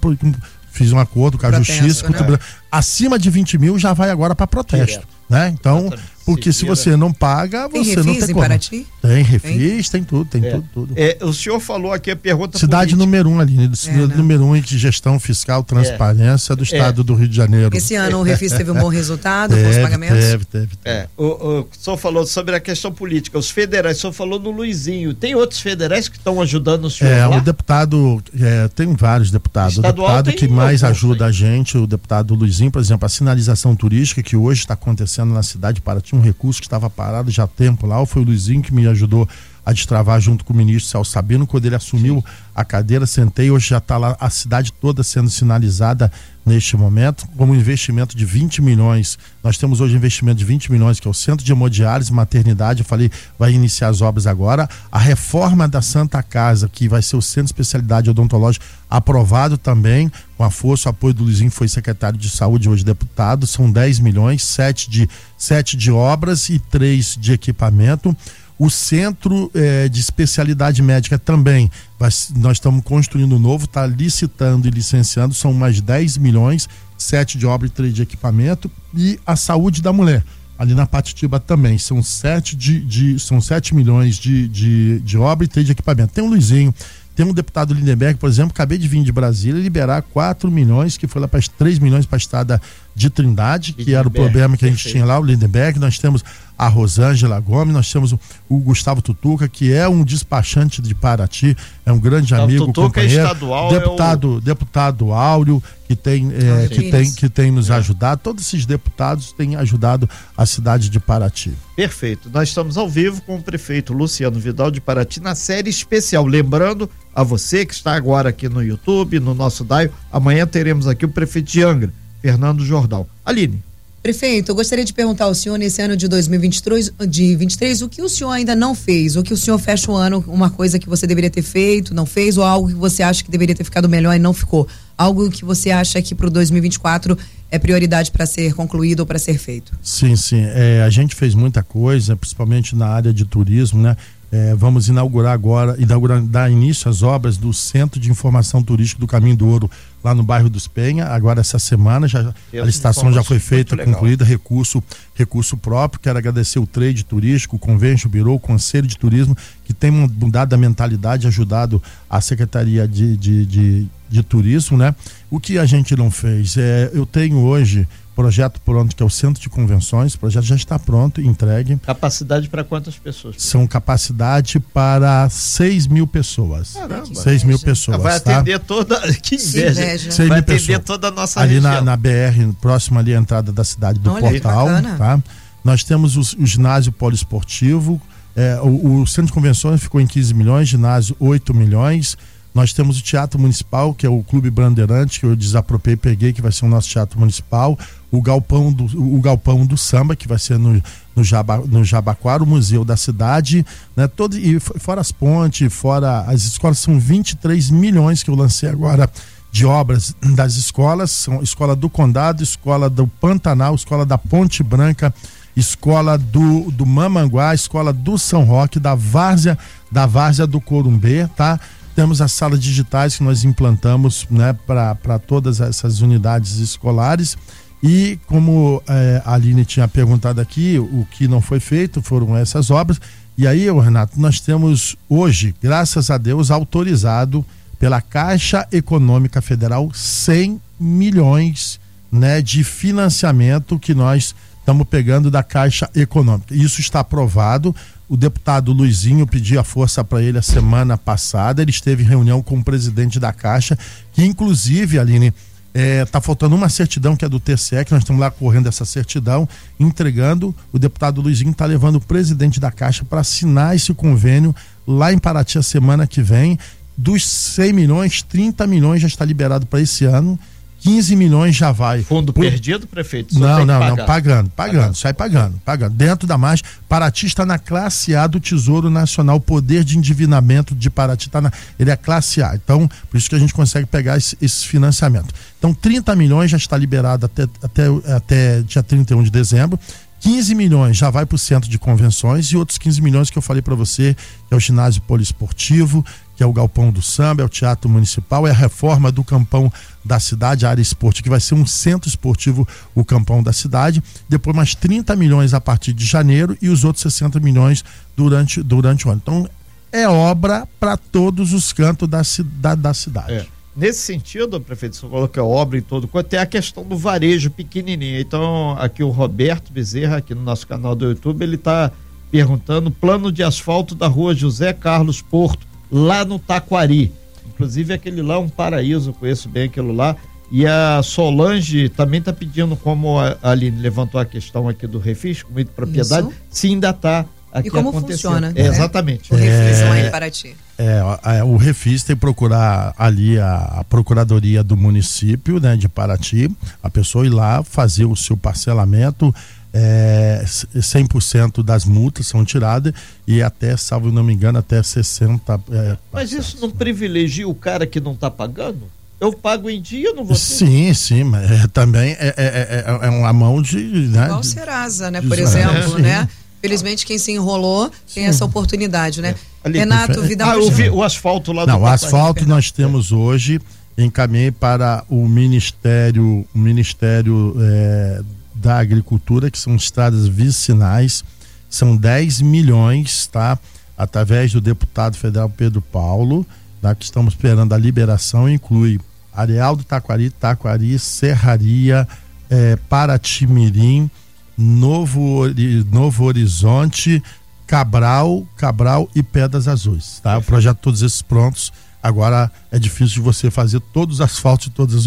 [0.73, 2.07] Fiz um acordo com a Protesto, justiça.
[2.07, 2.39] com o né?
[2.71, 4.87] Acima de 20 mil já vai agora para protesto.
[4.87, 5.09] Direto.
[5.29, 5.49] Né?
[5.49, 6.03] Então, Exatamente.
[6.35, 8.45] Porque se você não paga, Tem você não refis tem em como.
[8.45, 8.87] Paraty?
[9.03, 10.51] Tem refis, tem tudo, tem É.
[10.51, 10.95] tudo, tudo.
[10.97, 12.99] É, o senhor falou aqui a pergunta Cidade política.
[12.99, 13.71] número um ali, né?
[13.75, 14.15] cidade né?
[14.17, 17.77] número um de gestão fiscal, transparência do estado do Rio de Janeiro.
[17.77, 20.19] Esse ano o refis teve um bom resultado com os pagamentos?
[20.19, 20.79] teve, teve, teve.
[20.85, 24.39] É, o, o, o senhor falou sobre a questão política, os federais, o senhor falou
[24.39, 25.15] no Luizinho.
[25.15, 27.37] Tem outros federais que estão ajudando o senhor É, lá?
[27.39, 29.77] o deputado, é, tem vários deputados.
[29.77, 31.29] Estadual o deputado tem que mais alguns, ajuda hein?
[31.29, 35.43] a gente, o deputado Luizinho, por exemplo, a sinalização turística que hoje está acontecendo na
[35.43, 38.63] cidade de Paraty, um recurso que estava parado já há tempo lá, foi o Luizinho
[38.63, 39.29] que me ajudou
[39.65, 43.69] a destravar junto com o ministro Celso Sabino, quando ele assumiu a cadeira, sentei, hoje
[43.69, 46.11] já está lá a cidade toda sendo sinalizada
[46.45, 49.19] neste momento, como um investimento de 20 milhões.
[49.43, 52.81] Nós temos hoje um investimento de 20 milhões, que é o Centro de Hemodiálise, Maternidade,
[52.81, 54.69] eu falei, vai iniciar as obras agora.
[54.91, 60.11] A reforma da Santa Casa, que vai ser o Centro de Especialidade Odontológica, aprovado também,
[60.37, 64.01] com a força, o apoio do Luizinho, foi secretário de saúde, hoje deputado, são 10
[64.01, 68.17] milhões, 7 de, 7 de obras e 3 de equipamento.
[68.61, 74.69] O centro eh, de especialidade médica também, vai- nós estamos construindo um novo, está licitando
[74.69, 76.69] e licenciando, são mais 10 milhões,
[76.99, 78.71] 7 de obra e 3 de equipamento.
[78.95, 80.23] E a saúde da mulher,
[80.59, 85.47] ali na Patitiba também, são 7, de, de- são 7 milhões de, de, de obra
[85.47, 86.13] e 3 de equipamento.
[86.13, 86.75] Tem um Luizinho,
[87.17, 91.07] tem um deputado Lindenberg, por exemplo, acabei de vir de Brasília liberar 4 milhões, que
[91.07, 92.61] foi lá para 3 milhões para a estrada
[92.95, 94.93] de Trindade, que era o Lindenberg, problema que a gente perfeito.
[94.97, 96.23] tinha lá, o Lindenberg, nós temos
[96.61, 101.57] a Rosângela Gomes, nós temos o, o Gustavo Tutuca, que é um despachante de Paraty,
[101.87, 106.31] é um grande Gustavo amigo, Tutuca é companheiro, estadual, é deputado, deputado Áureo, que tem,
[106.31, 111.01] é, que tem, que tem nos ajudado, todos esses deputados têm ajudado a cidade de
[111.01, 111.55] Paraty.
[111.75, 112.29] Perfeito.
[112.29, 116.27] Nós estamos ao vivo com o prefeito Luciano Vidal de Paraty na série especial.
[116.27, 121.07] Lembrando a você que está agora aqui no YouTube, no nosso DAIO, amanhã teremos aqui
[121.07, 121.91] o prefeito de Angra,
[122.21, 123.09] Fernando Jordal.
[123.25, 123.70] Aline.
[124.03, 128.01] Prefeito, eu gostaria de perguntar ao senhor, nesse ano de 2023, de 23, o que
[128.01, 129.15] o senhor ainda não fez?
[129.15, 132.07] O que o senhor fecha o ano, uma coisa que você deveria ter feito, não
[132.07, 134.67] fez, ou algo que você acha que deveria ter ficado melhor e não ficou?
[134.97, 137.17] Algo que você acha que para o 2024
[137.51, 139.79] é prioridade para ser concluído ou para ser feito?
[139.83, 140.45] Sim, sim.
[140.47, 143.99] É, a gente fez muita coisa, principalmente na área de turismo, né?
[144.33, 149.07] É, vamos inaugurar agora, inaugurar, dar início às obras do Centro de Informação Turística do
[149.07, 149.69] Caminho do Ouro,
[150.05, 151.07] lá no bairro dos Penha.
[151.07, 154.81] Agora, essa semana, já, a licitação já foi feita, concluída, recurso,
[155.17, 156.01] recurso próprio.
[156.01, 160.55] Quero agradecer o trade turístico, o Convention Bureau, o Conselho de Turismo, que tem mudado
[160.55, 164.79] a mentalidade, ajudado a Secretaria de, de, de, de Turismo.
[164.79, 164.95] Né?
[165.29, 166.57] O que a gente não fez?
[166.57, 167.87] É, eu tenho hoje
[168.21, 171.79] projeto pronto, que é o Centro de Convenções, o projeto já está pronto, entregue.
[171.79, 173.37] Capacidade para quantas pessoas?
[173.39, 176.75] São capacidade para 6 mil pessoas.
[176.75, 177.15] Caramba.
[177.15, 178.03] 6 mil pessoas.
[178.03, 178.37] Vai tá?
[178.39, 179.01] atender toda.
[179.23, 179.71] Que inveja.
[179.71, 180.11] inveja.
[180.11, 180.85] 6 Vai atender pessoas.
[180.85, 181.73] toda a nossa ali região.
[181.73, 184.69] Na, na BR, próximo ali à entrada da cidade do Olha, Portal.
[184.99, 185.19] Tá?
[185.65, 188.01] Nós temos o, o ginásio poliesportivo.
[188.37, 192.19] É, o, o Centro de Convenções ficou em 15 milhões, ginásio 8 milhões.
[192.55, 196.33] Nós temos o Teatro Municipal, que é o Clube Bandeirante, que eu desapropriei e peguei,
[196.33, 197.79] que vai ser o nosso Teatro Municipal.
[198.11, 200.83] O Galpão do, o Galpão do Samba, que vai ser no,
[201.15, 203.65] no, Jaba, no Jabaquara, o Museu da Cidade.
[203.97, 204.09] Né?
[204.09, 209.09] Todo, e fora as pontes, fora as escolas, são 23 milhões que eu lancei agora
[209.53, 211.11] de obras das escolas.
[211.11, 215.15] São Escola do Condado, Escola do Pantanal, Escola da Ponte Branca,
[215.57, 219.59] Escola do, do Mamanguá, Escola do São Roque, da Várzea,
[219.91, 221.59] da Várzea do Corumbê, tá?
[221.95, 227.37] temos as salas digitais que nós implantamos né, para todas essas unidades escolares.
[227.83, 232.71] E como é, a Aline tinha perguntado aqui, o que não foi feito foram essas
[232.71, 233.01] obras.
[233.39, 237.45] E aí, Renato, nós temos hoje, graças a Deus, autorizado
[237.79, 241.81] pela Caixa Econômica Federal 100 milhões
[242.13, 246.55] né, de financiamento que nós estamos pegando da Caixa Econômica.
[246.55, 247.75] Isso está aprovado.
[248.09, 251.63] O deputado Luizinho pediu a força para ele a semana passada.
[251.63, 253.79] Ele esteve em reunião com o presidente da Caixa,
[254.13, 255.33] que inclusive, Aline,
[255.73, 258.85] é, tá faltando uma certidão que é do TCE, que nós estamos lá correndo essa
[258.85, 259.49] certidão,
[259.79, 260.55] entregando.
[260.73, 264.55] O deputado Luizinho está levando o presidente da Caixa para assinar esse convênio
[264.87, 266.59] lá em Paraty a semana que vem.
[266.97, 270.39] Dos 100 milhões, 30 milhões já está liberado para esse ano
[270.81, 272.03] 15 milhões já vai.
[272.03, 272.41] Fundo Por...
[272.41, 273.39] perdido, prefeito?
[273.39, 275.95] Não, não, não, pagando, pagando, sai pagando, pagando.
[275.95, 280.75] Dentro da margem, Paraty está na classe A do Tesouro Nacional, o poder de endividamento
[280.75, 282.55] de Paraty está na, ele é classe A.
[282.55, 285.35] Então, por isso que a gente consegue pegar esse, esse financiamento.
[285.59, 289.79] Então, 30 milhões já está liberado até, até, até dia 31 de dezembro.
[290.21, 293.43] 15 milhões já vai para o centro de convenções e outros 15 milhões que eu
[293.43, 294.15] falei para você,
[294.49, 296.05] que é o ginásio poliesportivo,
[296.41, 299.71] que é o Galpão do Samba, é o Teatro Municipal, é a reforma do Campão
[300.03, 304.03] da Cidade, a área esportiva, que vai ser um centro esportivo, o Campão da Cidade.
[304.27, 307.85] Depois, mais 30 milhões a partir de janeiro e os outros 60 milhões
[308.17, 309.21] durante, durante o ano.
[309.23, 309.51] Então,
[309.93, 312.23] é obra para todos os cantos da,
[312.59, 313.33] da, da cidade.
[313.35, 313.47] É.
[313.77, 316.97] Nesse sentido, prefeito, você falou que é obra em todo quanto, tem a questão do
[316.97, 318.19] varejo pequenininho.
[318.19, 321.93] Então, aqui o Roberto Bezerra, aqui no nosso canal do YouTube, ele está
[322.31, 327.13] perguntando plano de asfalto da rua José Carlos Porto lá no Taquari.
[327.47, 330.17] Inclusive aquele lá é um paraíso, conheço bem aquilo lá.
[330.51, 335.43] E a Solange também está pedindo, como a Aline levantou a questão aqui do refis,
[335.43, 336.37] com muita propriedade, Isso.
[336.51, 338.53] se ainda está aqui e como funciona.
[338.57, 339.33] É, exatamente.
[339.33, 340.57] O refis lá em Paraty.
[340.77, 345.89] É, é, o refis tem que procurar ali a, a, procuradoria do município né, de
[345.89, 346.51] Paraty,
[346.83, 349.33] a pessoa ir lá fazer o seu parcelamento,
[349.73, 352.93] é, 100% das multas são tiradas
[353.27, 355.61] e até, salvo não me engano, até 60%.
[355.71, 358.83] É, mas isso não privilegia o cara que não está pagando?
[359.21, 360.41] Eu pago em dia, não vou ter?
[360.41, 363.77] Sim, sim, mas é, também é, é, é, é, uma mão de.
[363.77, 365.21] Né, Igual Serasa, né?
[365.21, 366.27] Por exemplo, né?
[366.63, 369.35] Felizmente quem se enrolou tem essa oportunidade, né?
[369.63, 373.61] Ali, Renato, vida ah, vi, o asfalto lá Não, o asfalto nós temos hoje,
[373.97, 378.23] encaminhei para o Ministério, o Ministério é,
[378.61, 381.25] da Agricultura, que são estradas vicinais,
[381.69, 383.59] são 10 milhões, tá?
[383.97, 386.47] Através do deputado federal Pedro Paulo,
[386.81, 386.95] tá?
[386.95, 389.01] que estamos esperando a liberação, inclui
[389.33, 392.07] Areal do Taquari, Taquari, Serraria,
[392.49, 394.11] é, Paratimirim,
[394.57, 395.43] Novo,
[395.91, 397.23] Novo Horizonte,
[397.67, 400.37] Cabral, Cabral e Pedras Azuis, tá?
[400.39, 401.73] O projeto todos esses prontos.
[402.03, 405.07] Agora é difícil de você fazer todos os asfaltos e todas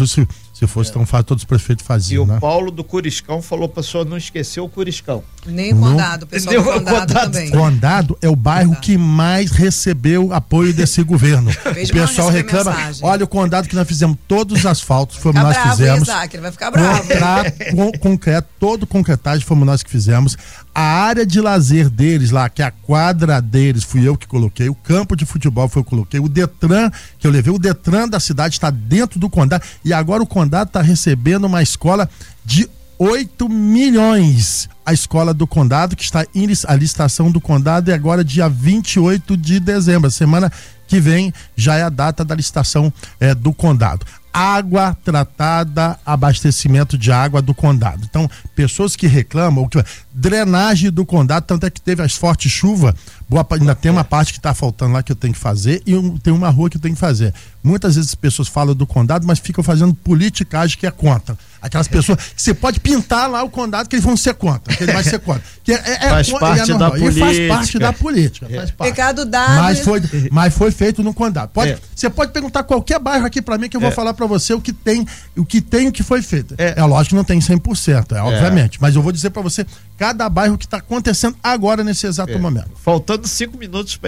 [0.66, 0.92] se fosse é.
[0.94, 2.24] tão fácil, todos os prefeitos faziam.
[2.24, 2.36] E né?
[2.36, 5.22] o Paulo do Curiscão falou para pessoa não esquecer o Curiscão.
[5.46, 7.50] Nem o Condado, o pessoal do Condado, Condado também.
[7.50, 8.82] Condado é o bairro Condado.
[8.82, 11.50] que mais recebeu apoio desse governo.
[11.50, 12.70] o pessoal reclama.
[12.70, 13.06] Mensagem.
[13.06, 16.08] Olha o Condado que nós fizemos todos os asfaltos, fomos nós que fizemos.
[16.08, 17.02] Isaac, ele vai ficar bravo.
[17.02, 20.36] Contrato, com, concreto, todo concretagem fomos nós que fizemos.
[20.74, 24.68] A área de lazer deles lá, que é a quadra deles, fui eu que coloquei.
[24.68, 26.20] O campo de futebol foi eu que coloquei.
[26.20, 29.62] O Detran, que eu levei, o Detran da cidade está dentro do Condado.
[29.84, 32.08] E agora o Condado está recebendo uma escola
[32.44, 37.94] de 8 milhões a escola do condado, que está em a licitação do condado é
[37.94, 40.10] agora dia 28 de dezembro.
[40.10, 40.52] Semana
[40.86, 47.12] que vem já é a data da licitação é, do condado água tratada, abastecimento de
[47.12, 48.00] água do condado.
[48.02, 49.70] Então, pessoas que reclamam,
[50.14, 52.94] drenagem do condado, tanto é que teve as fortes chuvas,
[53.28, 55.96] boa, ainda tem uma parte que está faltando lá que eu tenho que fazer e
[55.96, 57.34] um, tem uma rua que eu tenho que fazer.
[57.62, 61.36] Muitas vezes as pessoas falam do condado, mas ficam fazendo politicagem que é contra.
[61.60, 64.84] Aquelas pessoas que você pode pintar lá o condado que eles vão ser contra, que
[64.84, 65.42] ele vai ser contra.
[65.64, 67.24] Que é, é, faz é, parte é da política.
[67.24, 68.48] faz parte da política.
[68.50, 68.90] Faz parte.
[68.90, 69.62] Pecado dado.
[69.62, 71.48] Mas foi, mas foi feito no condado.
[71.54, 71.78] Pode, é.
[71.96, 73.92] Você pode perguntar qualquer bairro aqui para mim que eu vou é.
[73.92, 76.54] falar para você o que tem, o que tem, o que foi feito.
[76.58, 79.64] É, é lógico que não tem 100%, é, obviamente, mas eu vou dizer para você
[80.04, 82.38] cada bairro que está acontecendo agora nesse exato é.
[82.38, 82.68] momento.
[82.74, 83.98] Faltando cinco minutos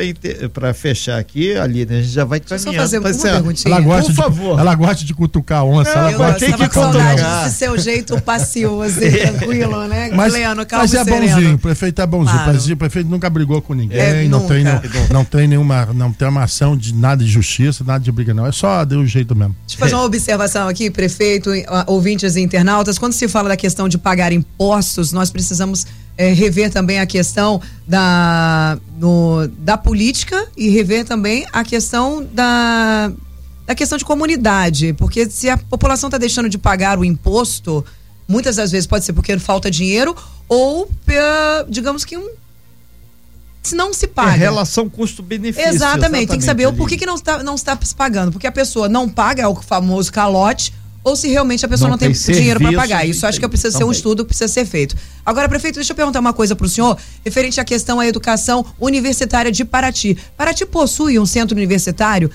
[0.53, 2.01] para fechar aqui, ali, né?
[2.01, 2.71] A gente já vai caminhando.
[2.71, 3.75] Só fazer uma perguntinha.
[3.75, 4.61] Ela gosta, Por de, favor.
[4.61, 5.95] ela gosta de cutucar a onça.
[5.95, 7.45] Não, ela gosta de cutucar.
[7.45, 10.11] desse seu jeito pacioso e tranquilo, né?
[10.13, 11.29] Mas, Leandro, mas é sereno.
[11.29, 12.45] bonzinho, o prefeito é bonzinho.
[12.45, 12.73] Claro.
[12.73, 14.55] O prefeito nunca brigou com ninguém, é, não, nunca.
[14.55, 14.81] Tem, não,
[15.11, 18.47] não, tem nenhuma, não tem uma ação de nada de justiça, nada de briga, não.
[18.47, 19.57] É só deu um jeito mesmo.
[19.67, 21.51] Deixa eu fazer uma observação aqui, prefeito,
[21.87, 22.99] ouvintes e internautas.
[22.99, 25.86] Quando se fala da questão de pagar impostos, nós precisamos
[26.17, 33.13] é, rever também a questão da, no, da política e rever também a questão da,
[33.67, 34.93] da questão de comunidade.
[34.95, 37.85] Porque se a população está deixando de pagar o imposto,
[38.27, 40.17] muitas das vezes pode ser porque falta dinheiro
[40.49, 40.91] ou,
[41.69, 42.29] digamos que um
[43.67, 44.37] se não se paga.
[44.37, 45.69] É relação custo-benefício.
[45.69, 48.31] Exatamente, exatamente, tem que saber o porquê que não está, não está se pagando.
[48.31, 50.73] Porque a pessoa não paga, é o famoso calote,
[51.07, 53.07] ou se realmente a pessoa não, não tem, tem dinheiro para pagar.
[53.07, 54.97] Isso acho que precisa ser um estudo que precisa ser feito.
[55.25, 58.67] Agora, prefeito, deixa eu perguntar uma coisa para o senhor, referente à questão à educação
[58.81, 60.19] universitária de Paraty.
[60.37, 62.29] Paraty possui um centro universitário?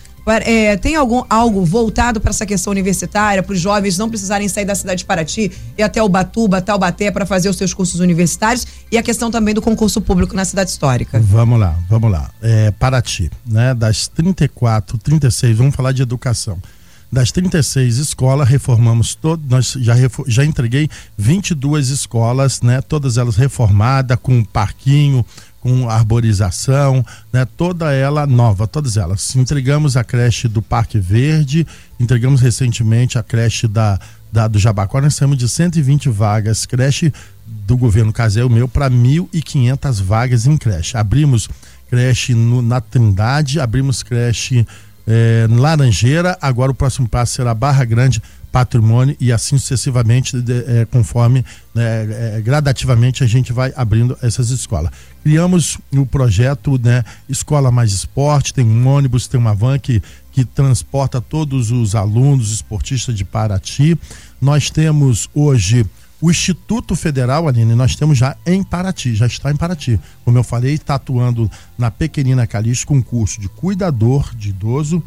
[0.45, 4.63] É, tem algum algo voltado para essa questão universitária, para os jovens não precisarem sair
[4.63, 8.65] da cidade de Paraty e até o Batuba, Taubaté, para fazer os seus cursos universitários?
[8.89, 11.19] E a questão também do concurso público na cidade histórica.
[11.19, 12.29] Vamos lá, vamos lá.
[12.41, 13.73] É, Paraty, né?
[13.73, 16.57] Das 34, 36, vamos falar de educação.
[17.11, 19.95] Das 36 escolas, reformamos todo, nós já,
[20.27, 22.81] já entreguei 22 escolas, né?
[22.81, 25.25] Todas elas reformadas, com parquinho,
[25.59, 27.45] com arborização, né?
[27.57, 29.35] Toda ela nova, todas elas.
[29.35, 31.67] Entregamos a creche do Parque Verde,
[31.99, 33.99] entregamos recentemente a creche da,
[34.31, 37.11] da do Jabaquara, nós temos de 120 vagas, creche
[37.45, 40.95] do governo Casel meu para 1.500 vagas em creche.
[40.95, 41.49] Abrimos
[41.89, 44.65] creche no, na Trindade, abrimos creche
[45.07, 48.21] é, Laranjeira, agora o próximo passo será Barra Grande,
[48.51, 54.49] Patrimônio e assim sucessivamente, de, é, conforme né, é, gradativamente a gente vai abrindo essas
[54.49, 54.91] escolas.
[55.23, 60.43] Criamos o projeto né, Escola Mais Esporte, tem um ônibus, tem uma van que, que
[60.43, 63.97] transporta todos os alunos esportistas de Paraty.
[64.41, 65.85] Nós temos hoje
[66.21, 69.99] o Instituto Federal, Aline, nós temos já em Paraty, já está em Paraty.
[70.23, 75.01] Como eu falei, está atuando na Pequenina Calixto com curso de cuidador de idoso,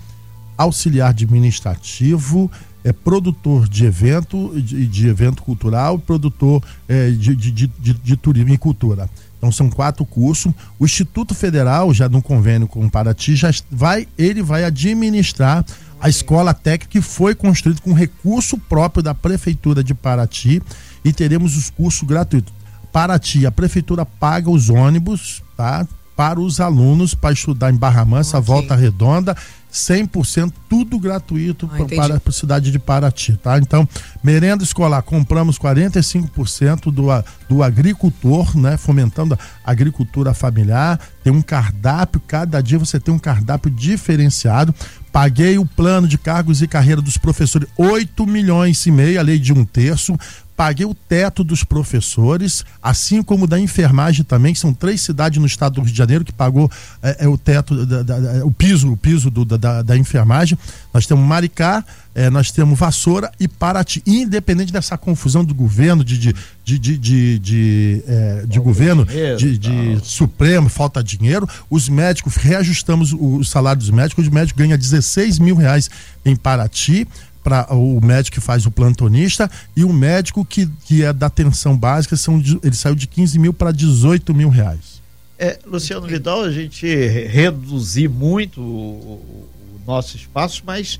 [0.58, 2.50] auxiliar administrativo,
[2.82, 8.58] é produtor de evento, de, de evento cultural, produtor é, de, de, de, turismo e
[8.58, 9.08] cultura.
[9.38, 10.52] Então são quatro cursos.
[10.78, 15.64] O Instituto Federal, já no convênio com o Paraty, já vai, ele vai administrar
[16.00, 20.60] a escola técnica que foi construída com recurso próprio da Prefeitura de Paraty
[21.04, 22.52] e teremos os cursos gratuitos.
[22.92, 25.86] Paraty, a Prefeitura paga os ônibus, tá?
[26.16, 28.46] Para os alunos para estudar em Barra Mansa, okay.
[28.46, 29.36] Volta Redonda
[29.74, 33.58] 100% tudo gratuito ah, para a cidade de Paraty, tá?
[33.58, 33.88] Então,
[34.22, 37.06] merenda escolar, compramos 45% do,
[37.48, 38.76] do agricultor, né?
[38.76, 39.38] Fomentando a
[39.70, 44.72] agricultura familiar, tem um cardápio, cada dia você tem um cardápio diferenciado.
[45.10, 49.40] Paguei o plano de cargos e carreira dos professores, 8 milhões e meio, a lei
[49.40, 50.16] de um terço
[50.56, 55.74] paguei o teto dos professores, assim como da enfermagem também, são três cidades no estado
[55.74, 56.70] do Rio de Janeiro que pagou
[57.02, 60.56] é, é o teto, da, da, o piso, o piso do, da, da, enfermagem.
[60.92, 61.84] Nós temos Maricá,
[62.14, 64.02] é, nós temos Vassoura e Paraty.
[64.06, 66.34] Independente dessa confusão do governo, de, de,
[66.64, 72.36] de, de, de, de, é, de governo, dinheiro, de, de Supremo, falta dinheiro, os médicos,
[72.36, 75.90] reajustamos o, o salário dos médicos, os médicos ganham 16 mil reais
[76.24, 77.06] em Paraty
[77.44, 81.76] para o médico que faz o plantonista e o médico que, que é da atenção
[81.76, 85.02] básica, são, ele saiu de 15 mil para 18 mil reais.
[85.38, 90.98] É, Luciano Vidal, a gente reduzir muito o, o nosso espaço, mas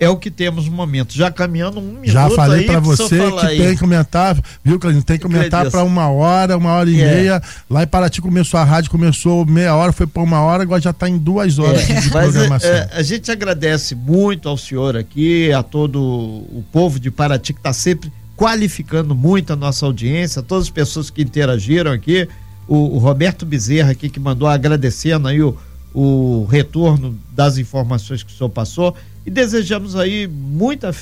[0.00, 1.12] é o que temos no momento.
[1.12, 3.58] Já caminhando um minuto Já falei para você que aí.
[3.58, 5.02] tem que comentar, viu, Clarinho?
[5.02, 7.14] Tem que comentar para uma hora, uma hora e é.
[7.14, 7.42] meia.
[7.68, 10.90] Lá em Paraty começou a rádio, começou meia hora, foi para uma hora, agora já
[10.90, 12.00] está em duas horas é.
[12.00, 12.70] de Mas é, programação.
[12.70, 17.60] É, a gente agradece muito ao senhor aqui, a todo o povo de Paraty que
[17.60, 22.28] está sempre qualificando muito a nossa audiência, todas as pessoas que interagiram aqui,
[22.68, 25.56] o, o Roberto Bezerra aqui que mandou agradecendo aí o,
[25.92, 28.94] o retorno das informações que o senhor passou
[29.28, 30.96] e desejamos aí muitas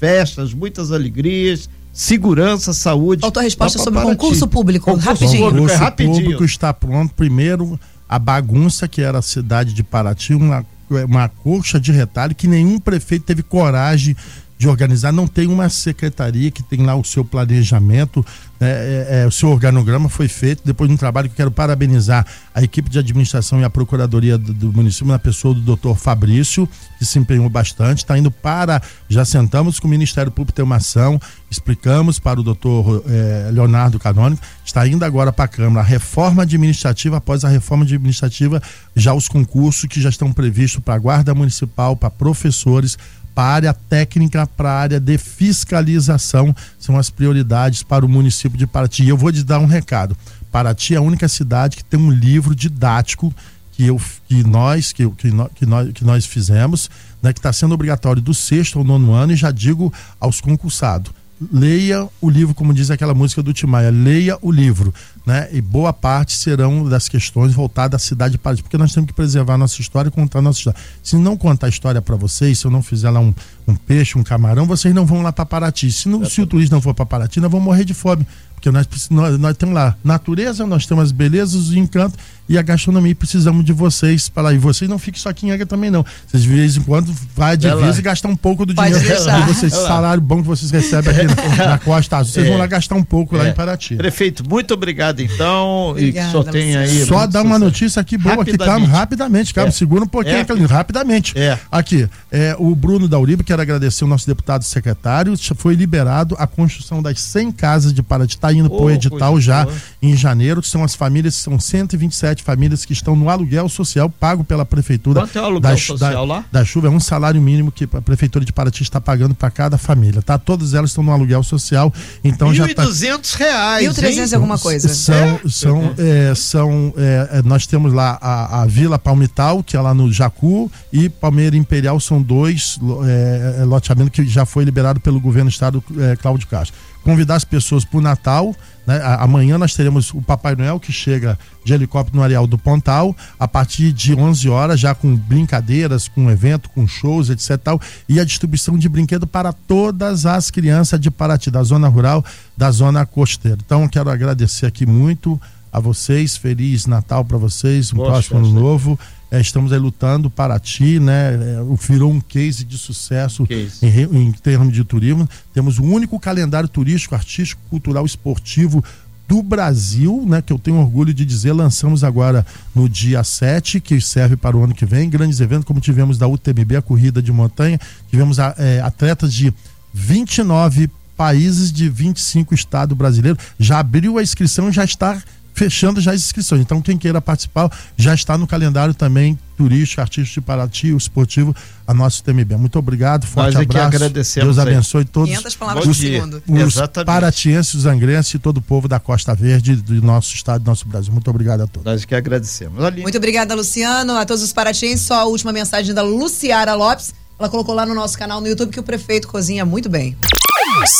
[0.00, 3.20] festas, muitas alegrias, segurança, saúde.
[3.20, 5.46] Faltou a resposta sobre o concurso público, concurso rapidinho.
[5.46, 7.14] O concurso é público está pronto.
[7.14, 12.48] Primeiro, a bagunça que era a cidade de Paraty, uma, uma coxa de retalho que
[12.48, 14.16] nenhum prefeito teve coragem
[14.58, 18.26] de organizar, não tem uma secretaria que tem lá o seu planejamento,
[18.58, 18.68] né?
[18.68, 22.60] é, é, o seu organograma foi feito depois de um trabalho que quero parabenizar a
[22.60, 27.06] equipe de administração e a procuradoria do, do município na pessoa do doutor Fabrício, que
[27.06, 31.20] se empenhou bastante, está indo para, já sentamos com o Ministério Público, tem uma ação,
[31.48, 36.42] explicamos para o doutor é, Leonardo Canônico, está indo agora para a Câmara a reforma
[36.42, 38.60] administrativa, após a reforma administrativa,
[38.96, 42.98] já os concursos que já estão previstos para a Guarda Municipal, para professores,
[43.38, 48.58] para a área técnica, para a área de fiscalização, são as prioridades para o município
[48.58, 49.04] de Paraty.
[49.04, 50.16] E eu vou te dar um recado.
[50.50, 53.32] Paraty é a única cidade que tem um livro didático
[53.70, 56.90] que, eu, que, nós, que, que, que, nós, que nós fizemos,
[57.22, 61.12] né, que está sendo obrigatório do sexto ao nono ano, e já digo aos concursados
[61.52, 64.92] leia o livro, como diz aquela música do Timaya, leia o livro,
[65.28, 65.46] né?
[65.52, 69.12] E boa parte serão das questões voltadas à cidade de Paraty, porque nós temos que
[69.12, 70.80] preservar a nossa história e contar a nossa história.
[71.02, 73.34] Se não contar a história para vocês, se eu não fizer lá um,
[73.66, 75.92] um peixe, um camarão, vocês não vão lá para Paraty.
[75.92, 78.26] Se, não, se o turista não for para Paraty, nós vamos morrer de fome.
[78.54, 82.18] Porque nós, nós, nós temos lá natureza, nós temos as belezas, os encantos
[82.48, 83.14] e a gastronomia.
[83.14, 84.52] Precisamos de vocês para lá.
[84.52, 86.04] E vocês não fiquem só aqui em Angra também, não.
[86.26, 89.06] Vocês de vez em quando vai de vez e gastar um pouco do dinheiro de
[89.54, 89.72] vocês.
[89.72, 92.32] Salário bom que vocês recebem aqui na, na Costa Azul.
[92.32, 92.48] Vocês É.
[92.48, 93.50] vão lá gastar um pouco lá É.
[93.50, 93.94] em Paraty.
[93.94, 95.90] Prefeito, muito obrigado então.
[95.90, 97.04] Obrigada, e que só tem aí.
[97.06, 99.52] Só dar uma notícia aqui boa aqui, calma, Rapidamente.
[99.54, 99.72] calma, É.
[99.72, 100.44] segura um pouquinho, É.
[100.44, 101.32] Carlinhos, rapidamente.
[101.38, 101.58] É.
[101.70, 106.46] Aqui, é, o Bruno da Uribe, quero agradecer o nosso deputado secretário, foi liberado a
[106.46, 109.76] construção das 100 casas de Paraty, está indo Oh, pro edital coisa já boa.
[110.02, 114.44] em janeiro, que são as famílias, são 127 famílias que estão no aluguel social pago
[114.44, 115.20] pela prefeitura.
[115.20, 116.44] Quanto é o aluguel da, social da, lá?
[116.50, 119.78] Da chuva é um salário mínimo que a prefeitura de Paraty está pagando para cada
[119.78, 120.38] família, tá?
[120.38, 121.92] Todas elas estão no aluguel social,
[122.22, 123.86] então já tá 1.200 reais.
[123.88, 124.26] 1.300 hein?
[124.30, 124.88] e alguma coisa.
[125.08, 129.80] São, são, é, são é, é, nós temos lá a, a Vila Palmital, que é
[129.80, 135.00] lá no Jacu, e Palmeira Imperial são dois é, é, loteamentos que já foi liberado
[135.00, 136.76] pelo governo do estado é, Cláudio Castro.
[137.02, 138.54] Convidar as pessoas para o Natal,
[138.88, 139.02] né?
[139.18, 143.46] Amanhã nós teremos o Papai Noel que chega de helicóptero no areal do Pontal, a
[143.46, 147.58] partir de 11 horas, já com brincadeiras, com evento, com shows, etc.
[147.58, 147.78] Tal,
[148.08, 152.24] e a distribuição de brinquedo para todas as crianças de Paraty, da zona rural,
[152.56, 153.58] da zona costeira.
[153.62, 155.38] Então, quero agradecer aqui muito
[155.70, 158.98] a vocês, feliz Natal para vocês, um Boas próximo ano novo.
[159.30, 161.34] É, estamos aí lutando Paraty, né?
[161.34, 163.84] É, virou um case de sucesso Case.
[163.84, 165.28] em, em termos de turismo.
[165.52, 168.82] Temos o único calendário turístico, artístico, cultural, esportivo
[169.28, 170.40] do Brasil, né?
[170.40, 174.64] Que eu tenho orgulho de dizer, lançamos agora no dia 7, que serve para o
[174.64, 175.10] ano que vem.
[175.10, 177.78] Grandes eventos, como tivemos da UTMB, a corrida de montanha,
[178.10, 179.52] tivemos é, atletas de
[179.92, 183.42] 29 países de 25 estados brasileiros.
[183.58, 185.20] Já abriu a inscrição, já está
[185.58, 186.60] fechando já as inscrições.
[186.60, 191.54] Então, quem queira participar já está no calendário também turístico, artístico de Paraty, o esportivo,
[191.84, 192.56] a nossa TMB.
[192.56, 193.96] Muito obrigado, forte Nós é que abraço.
[193.96, 194.72] agradecemos Deus aí.
[194.72, 196.12] abençoe todos 500 palavras dia.
[196.20, 196.42] segundo.
[196.46, 197.06] os Exatamente.
[197.06, 200.86] paratienses, os angrenses e todo o povo da Costa Verde, do nosso estado, do nosso
[200.86, 201.12] Brasil.
[201.12, 201.84] Muito obrigado a todos.
[201.84, 202.84] Nós que agradecemos.
[202.84, 203.02] Ali.
[203.02, 204.12] Muito obrigada, Luciano.
[204.16, 207.12] A todos os paratienses, só a última mensagem da Luciara Lopes.
[207.36, 210.16] Ela colocou lá no nosso canal no YouTube que o prefeito cozinha muito bem.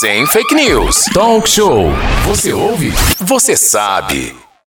[0.00, 1.04] Sem fake news.
[1.14, 1.90] Talk show.
[2.26, 2.92] Você ouve?
[3.20, 4.47] Você sabe.